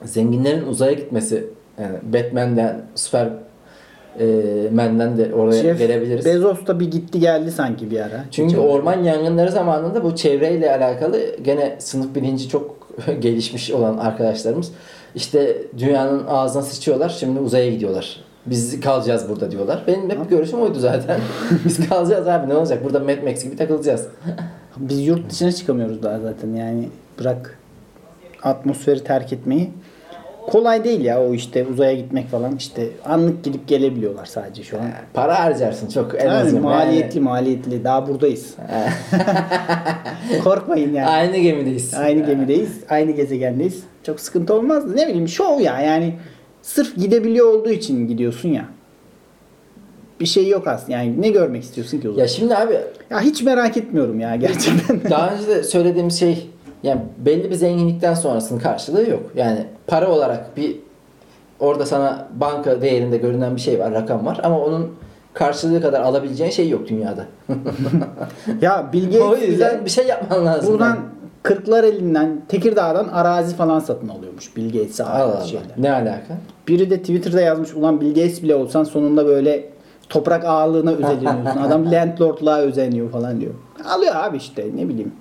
zenginlerin 0.05 0.67
uzaya 0.67 0.93
gitmesi 0.93 1.45
yani 1.81 1.97
Batman'den 2.03 2.81
Super 2.95 3.29
e, 4.21 4.27
Man'den 4.73 5.19
de 5.19 5.35
oraya 5.35 5.63
Jeff 5.63 5.79
gelebiliriz. 5.79 6.25
Bezos 6.25 6.67
da 6.67 6.81
bir 6.81 6.91
gitti 6.91 7.21
geldi 7.21 7.51
sanki 7.51 7.91
bir 7.91 8.01
ara. 8.01 8.25
Çünkü 8.31 8.57
Hiç 8.57 8.59
orman 8.59 9.05
yangınları 9.05 9.51
zamanında 9.51 10.05
bu 10.05 10.17
çevreyle 10.17 10.77
alakalı 10.77 11.37
gene 11.43 11.77
sınıf 11.79 12.15
bilinci 12.15 12.49
çok 12.49 12.89
gelişmiş 13.21 13.71
olan 13.71 13.99
arkadaşlarımız 13.99 14.73
işte 15.15 15.57
dünyanın 15.79 16.27
ağzına 16.27 16.63
sıçıyorlar 16.63 17.09
şimdi 17.09 17.41
uzaya 17.41 17.71
gidiyorlar. 17.71 18.25
Biz 18.47 18.81
kalacağız 18.81 19.29
burada 19.29 19.51
diyorlar. 19.51 19.85
Benim 19.87 20.11
hep 20.11 20.31
görüşüm 20.31 20.61
oydu 20.61 20.79
zaten. 20.79 21.21
Biz 21.65 21.89
kalacağız 21.89 22.29
abi 22.29 22.49
ne 22.49 22.55
olacak? 22.55 22.85
Burada 22.85 23.01
Mad 23.01 23.23
Max 23.23 23.45
gibi 23.45 23.57
takılacağız. 23.57 24.07
Biz 24.77 25.07
yurt 25.07 25.31
dışına 25.31 25.53
çıkamıyoruz 25.53 26.03
daha 26.03 26.21
zaten 26.21 26.55
yani 26.55 26.89
bırak 27.21 27.59
atmosferi 28.43 29.05
terk 29.05 29.33
etmeyi. 29.33 29.71
Kolay 30.51 30.85
değil 30.85 31.01
ya 31.01 31.23
o 31.23 31.35
işte 31.35 31.67
uzaya 31.73 31.95
gitmek 31.95 32.29
falan 32.29 32.57
işte 32.57 32.89
anlık 33.05 33.45
gidip 33.45 33.69
gelebiliyorlar 33.69 34.27
sadece 34.27 34.63
şu 34.63 34.79
an. 34.79 34.85
Para 35.15 35.41
harcarsın 35.45 35.89
çok 35.89 36.15
en 36.15 36.27
Yani 36.27 36.33
azından. 36.33 36.63
maliyetli 36.63 37.21
maliyetli 37.21 37.85
daha 37.85 38.09
buradayız. 38.09 38.55
Korkmayın 40.45 40.95
yani. 40.95 41.07
Aynı 41.09 41.37
gemideyiz. 41.37 41.95
Aynı 41.95 42.27
gemideyiz. 42.27 42.81
Aynı 42.89 43.11
gezegendeyiz. 43.13 43.83
Çok 44.03 44.21
sıkıntı 44.21 44.55
olmaz. 44.55 44.95
Ne 44.95 45.07
bileyim 45.09 45.29
şov 45.29 45.61
ya 45.61 45.81
yani 45.81 46.15
sırf 46.63 46.97
gidebiliyor 46.97 47.47
olduğu 47.55 47.71
için 47.71 48.09
gidiyorsun 48.09 48.49
ya. 48.49 48.65
Bir 50.21 50.27
şey 50.27 50.49
yok 50.49 50.67
aslında. 50.67 50.93
Yani 50.93 51.23
ne 51.23 51.29
görmek 51.29 51.63
istiyorsun 51.63 52.01
ki 52.01 52.09
o 52.09 52.13
zaman? 52.13 52.23
Ya 52.23 52.29
şimdi 52.29 52.57
abi 52.57 52.73
Ya 53.11 53.21
hiç 53.21 53.43
merak 53.43 53.77
etmiyorum 53.77 54.21
ya 54.21 54.37
gerçekten. 54.37 55.01
daha 55.11 55.35
önce 55.35 55.47
de 55.49 55.63
söylediğimiz 55.63 56.21
şey 56.21 56.51
yani 56.83 57.01
belli 57.19 57.51
bir 57.51 57.55
zenginlikten 57.55 58.15
sonrasının 58.15 58.59
karşılığı 58.59 59.11
yok. 59.11 59.23
Yani 59.37 59.65
para 59.87 60.11
olarak 60.11 60.57
bir 60.57 60.77
orada 61.61 61.87
sana 61.87 62.29
banka 62.35 62.83
değerinde 62.83 63.17
görünen 63.17 63.57
bir 63.57 63.61
şey 63.61 63.79
var, 63.79 63.93
rakam 63.93 64.27
var 64.27 64.41
ama 64.43 64.61
onun 64.61 64.95
karşılığı 65.35 65.83
kadar 65.83 66.01
alabileceğin 66.01 66.51
şey 66.51 66.69
yok 66.69 66.89
dünyada. 66.89 67.25
ya 68.61 68.93
Bill 68.93 69.21
o 69.21 69.37
yüzden 69.37 69.85
bir 69.85 69.91
şey 69.91 70.07
yapman 70.07 70.47
lazım. 70.47 70.73
buradan 70.73 70.99
kırklar 71.43 71.85
elinden 71.85 72.43
Tekirdağ'dan 72.49 73.09
arazi 73.09 73.57
falan 73.57 73.81
satın 73.81 74.09
alıyormuş 74.09 74.57
Bill 74.57 74.73
Gates'e 74.73 75.05
Allah 75.05 75.45
şeyler. 75.45 75.67
Ne 75.79 75.93
alaka? 75.93 76.39
Biri 76.69 76.91
de 76.91 76.99
Twitter'da 76.99 77.41
yazmış 77.41 77.75
ulan 77.75 78.01
Bill 78.01 78.09
Gates 78.09 78.43
bile 78.43 78.55
olsan 78.55 78.85
sonunda 78.85 79.27
böyle 79.27 79.71
toprak 80.09 80.45
ağalığına 80.45 80.91
özeniyorsun. 80.91 81.47
Adam 81.63 81.93
landlordluğa 81.93 82.59
özeniyor 82.59 83.11
falan 83.11 83.41
diyor. 83.41 83.55
Alıyor 83.89 84.15
abi 84.17 84.37
işte 84.37 84.67
ne 84.77 84.89
bileyim. 84.89 85.13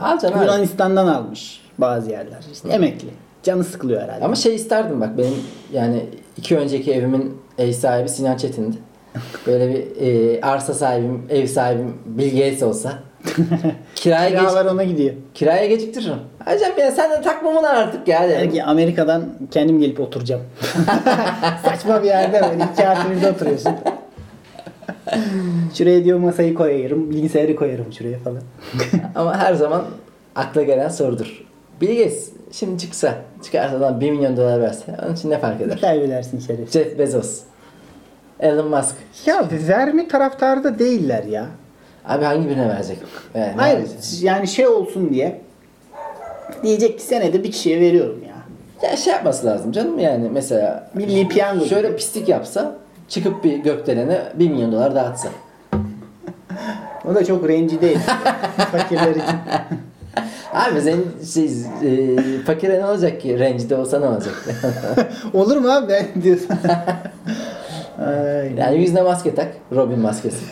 Alacaksın 0.00 0.38
abi. 0.38 0.44
Yunanistan'dan 0.44 1.06
almış 1.06 1.60
bazı 1.78 2.10
yerler. 2.10 2.38
İşte 2.52 2.68
emekli. 2.68 3.08
Canı 3.42 3.64
sıkılıyor 3.64 4.02
herhalde. 4.02 4.24
Ama 4.24 4.34
şey 4.34 4.54
isterdim 4.54 5.00
bak 5.00 5.18
benim 5.18 5.34
yani 5.72 6.06
iki 6.36 6.58
önceki 6.58 6.92
evimin 6.92 7.42
ev 7.58 7.72
sahibi 7.72 8.08
Sinan 8.08 8.36
Çetin'di. 8.36 8.76
Böyle 9.46 9.68
bir 9.74 10.06
e, 10.06 10.40
arsa 10.40 10.74
sahibim, 10.74 11.26
ev 11.30 11.46
sahibim 11.46 11.94
Bill 12.06 12.30
Gates 12.30 12.62
olsa. 12.62 12.92
kiraya, 13.94 14.28
geç, 14.28 14.38
Kiralar 14.38 14.64
ona 14.64 14.84
gidiyor. 14.84 15.14
kiraya 15.34 15.66
geciktiririm. 15.66 16.16
Hocam 16.44 16.70
ya 16.78 16.90
sen 16.90 17.10
de 17.10 17.22
takma 17.22 17.50
bunu 17.54 17.66
artık 17.66 18.08
ya. 18.08 18.22
derim. 18.22 18.40
Der 18.40 18.50
ki 18.50 18.64
Amerika'dan 18.64 19.24
kendim 19.50 19.80
gelip 19.80 20.00
oturacağım. 20.00 20.42
Saçma 21.64 22.02
bir 22.02 22.06
yerde 22.08 22.42
böyle 22.50 22.72
iki 22.72 22.88
artı 22.88 23.30
oturuyorsun. 23.34 23.72
Şuraya 25.74 26.04
diyor 26.04 26.18
masayı 26.18 26.54
koyarım, 26.54 27.10
bilgisayarı 27.10 27.56
koyarım 27.56 27.92
şuraya 27.92 28.18
falan. 28.18 28.42
Ama 29.14 29.38
her 29.38 29.54
zaman 29.54 29.84
akla 30.36 30.62
gelen 30.62 30.88
sorudur. 30.88 31.44
Bill 31.80 31.98
Gates 31.98 32.28
şimdi 32.52 32.78
çıksa, 32.78 33.14
çıkarsa 33.44 33.76
adam 33.76 34.00
1 34.00 34.10
milyon 34.10 34.36
dolar 34.36 34.60
verse 34.60 34.96
onun 35.06 35.14
için 35.14 35.30
ne 35.30 35.38
fark 35.38 35.60
eder? 35.60 35.80
kaybedersin 35.80 36.38
şerefsiz. 36.38 36.72
Jeff 36.72 36.98
Bezos, 36.98 37.40
Elon 38.40 38.68
Musk. 38.68 38.94
Ya 39.26 39.44
verme 39.68 40.08
taraftarı 40.08 40.64
da 40.64 40.78
değiller 40.78 41.24
ya. 41.24 41.46
Abi 42.04 42.24
hangi 42.24 42.48
birine 42.48 42.68
verecek? 42.68 42.98
Yani 43.34 43.56
ne 43.56 43.60
Hayır 43.60 43.76
verecek? 43.78 43.98
yani 44.22 44.48
şey 44.48 44.66
olsun 44.68 45.10
diye 45.10 45.40
diyecek 46.62 46.98
ki 46.98 47.04
senede 47.04 47.44
bir 47.44 47.50
kişiye 47.52 47.80
veriyorum 47.80 48.18
ya. 48.28 48.30
Ya 48.90 48.96
şey 48.96 49.12
yapması 49.12 49.46
lazım 49.46 49.72
canım 49.72 49.98
yani 49.98 50.28
mesela 50.32 50.90
Milli 50.94 51.28
piyango 51.28 51.64
şöyle 51.64 51.88
gibi. 51.88 51.96
pislik 51.96 52.28
yapsa 52.28 52.76
çıkıp 53.10 53.44
bir 53.44 53.58
gökdelene 53.58 54.22
1 54.34 54.50
milyon 54.50 54.72
dolar 54.72 54.94
dağıtsa. 54.94 55.28
O 57.10 57.14
da 57.14 57.24
çok 57.24 57.48
rencide. 57.48 57.94
Fakirler 58.72 59.10
için. 59.10 59.36
Abi 60.52 60.80
sen 60.80 60.96
şey, 61.34 61.44
e, 61.44 62.16
fakire 62.46 62.80
ne 62.80 62.86
olacak 62.86 63.20
ki? 63.20 63.38
Rencide 63.38 63.76
olsa 63.76 64.00
ne 64.00 64.06
olacak? 64.06 64.34
Olur 65.34 65.56
mu 65.56 65.70
abi 65.70 65.88
ben 65.88 66.22
diyorsun. 66.22 66.56
Yani 68.56 68.78
yüzüne 68.78 69.02
maske 69.02 69.34
tak. 69.34 69.48
Robin 69.72 69.98
maskesi. 69.98 70.44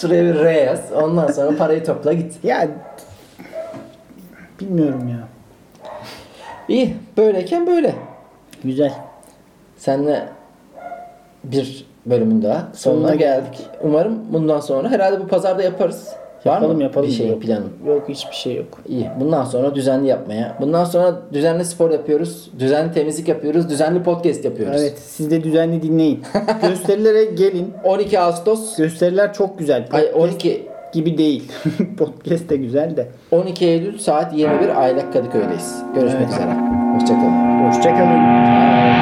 Şuraya 0.00 0.24
bir 0.24 0.34
R 0.34 0.52
yaz. 0.52 0.80
Ondan 1.02 1.32
sonra 1.32 1.56
parayı 1.56 1.84
topla 1.84 2.12
git. 2.12 2.44
Ya 2.44 2.68
bilmiyorum 4.60 5.08
ya. 5.08 5.28
İyi. 6.68 6.96
Böyleyken 7.16 7.66
böyle. 7.66 7.94
Güzel. 8.64 8.92
Seninle 9.76 10.28
bir 11.44 11.84
bölümün 12.06 12.42
daha 12.42 12.68
sonuna, 12.74 12.98
Sonuna 13.00 13.14
geldik. 13.14 13.58
Umarım 13.82 14.18
bundan 14.32 14.60
sonra 14.60 14.90
herhalde 14.90 15.20
bu 15.20 15.26
pazarda 15.26 15.62
yaparız. 15.62 16.08
Var 16.46 16.54
Yapalım 16.54 16.76
mı 16.76 16.82
yapalım. 16.82 17.08
bir 17.08 17.12
şeyin 17.12 17.30
yok. 17.30 17.42
planın? 17.42 17.72
Yok 17.86 18.08
hiçbir 18.08 18.34
şey 18.36 18.56
yok. 18.56 18.66
İyi. 18.88 19.10
Bundan 19.20 19.44
sonra 19.44 19.74
düzenli 19.74 20.08
yapmaya. 20.08 20.56
Bundan 20.60 20.84
sonra 20.84 21.16
düzenli 21.32 21.64
spor 21.64 21.90
yapıyoruz. 21.90 22.50
Düzenli 22.58 22.92
temizlik 22.92 23.28
yapıyoruz. 23.28 23.70
Düzenli 23.70 24.02
podcast 24.02 24.44
yapıyoruz. 24.44 24.80
Evet 24.82 24.98
siz 24.98 25.30
de 25.30 25.44
düzenli 25.44 25.82
dinleyin. 25.82 26.22
Gösterilere 26.68 27.24
gelin. 27.24 27.72
12 27.84 28.20
Ağustos 28.20 28.76
Gösteriler 28.76 29.32
çok 29.32 29.58
güzel. 29.58 29.88
ay 29.92 30.02
Podcast 30.12 30.16
12 30.32 30.66
gibi 30.92 31.18
değil. 31.18 31.52
Podcast 31.98 32.48
de 32.50 32.56
güzel 32.56 32.96
de. 32.96 33.08
12 33.30 33.66
Eylül 33.66 33.98
saat 33.98 34.34
21 34.38 34.80
Aylak 34.82 35.12
Kadıköy'deyiz. 35.12 35.82
Görüşmek 35.94 36.22
Evet. 36.22 36.32
üzere. 36.32 36.50
Hoşçakalın. 36.94 37.66
Hoşçakalın. 37.68 39.01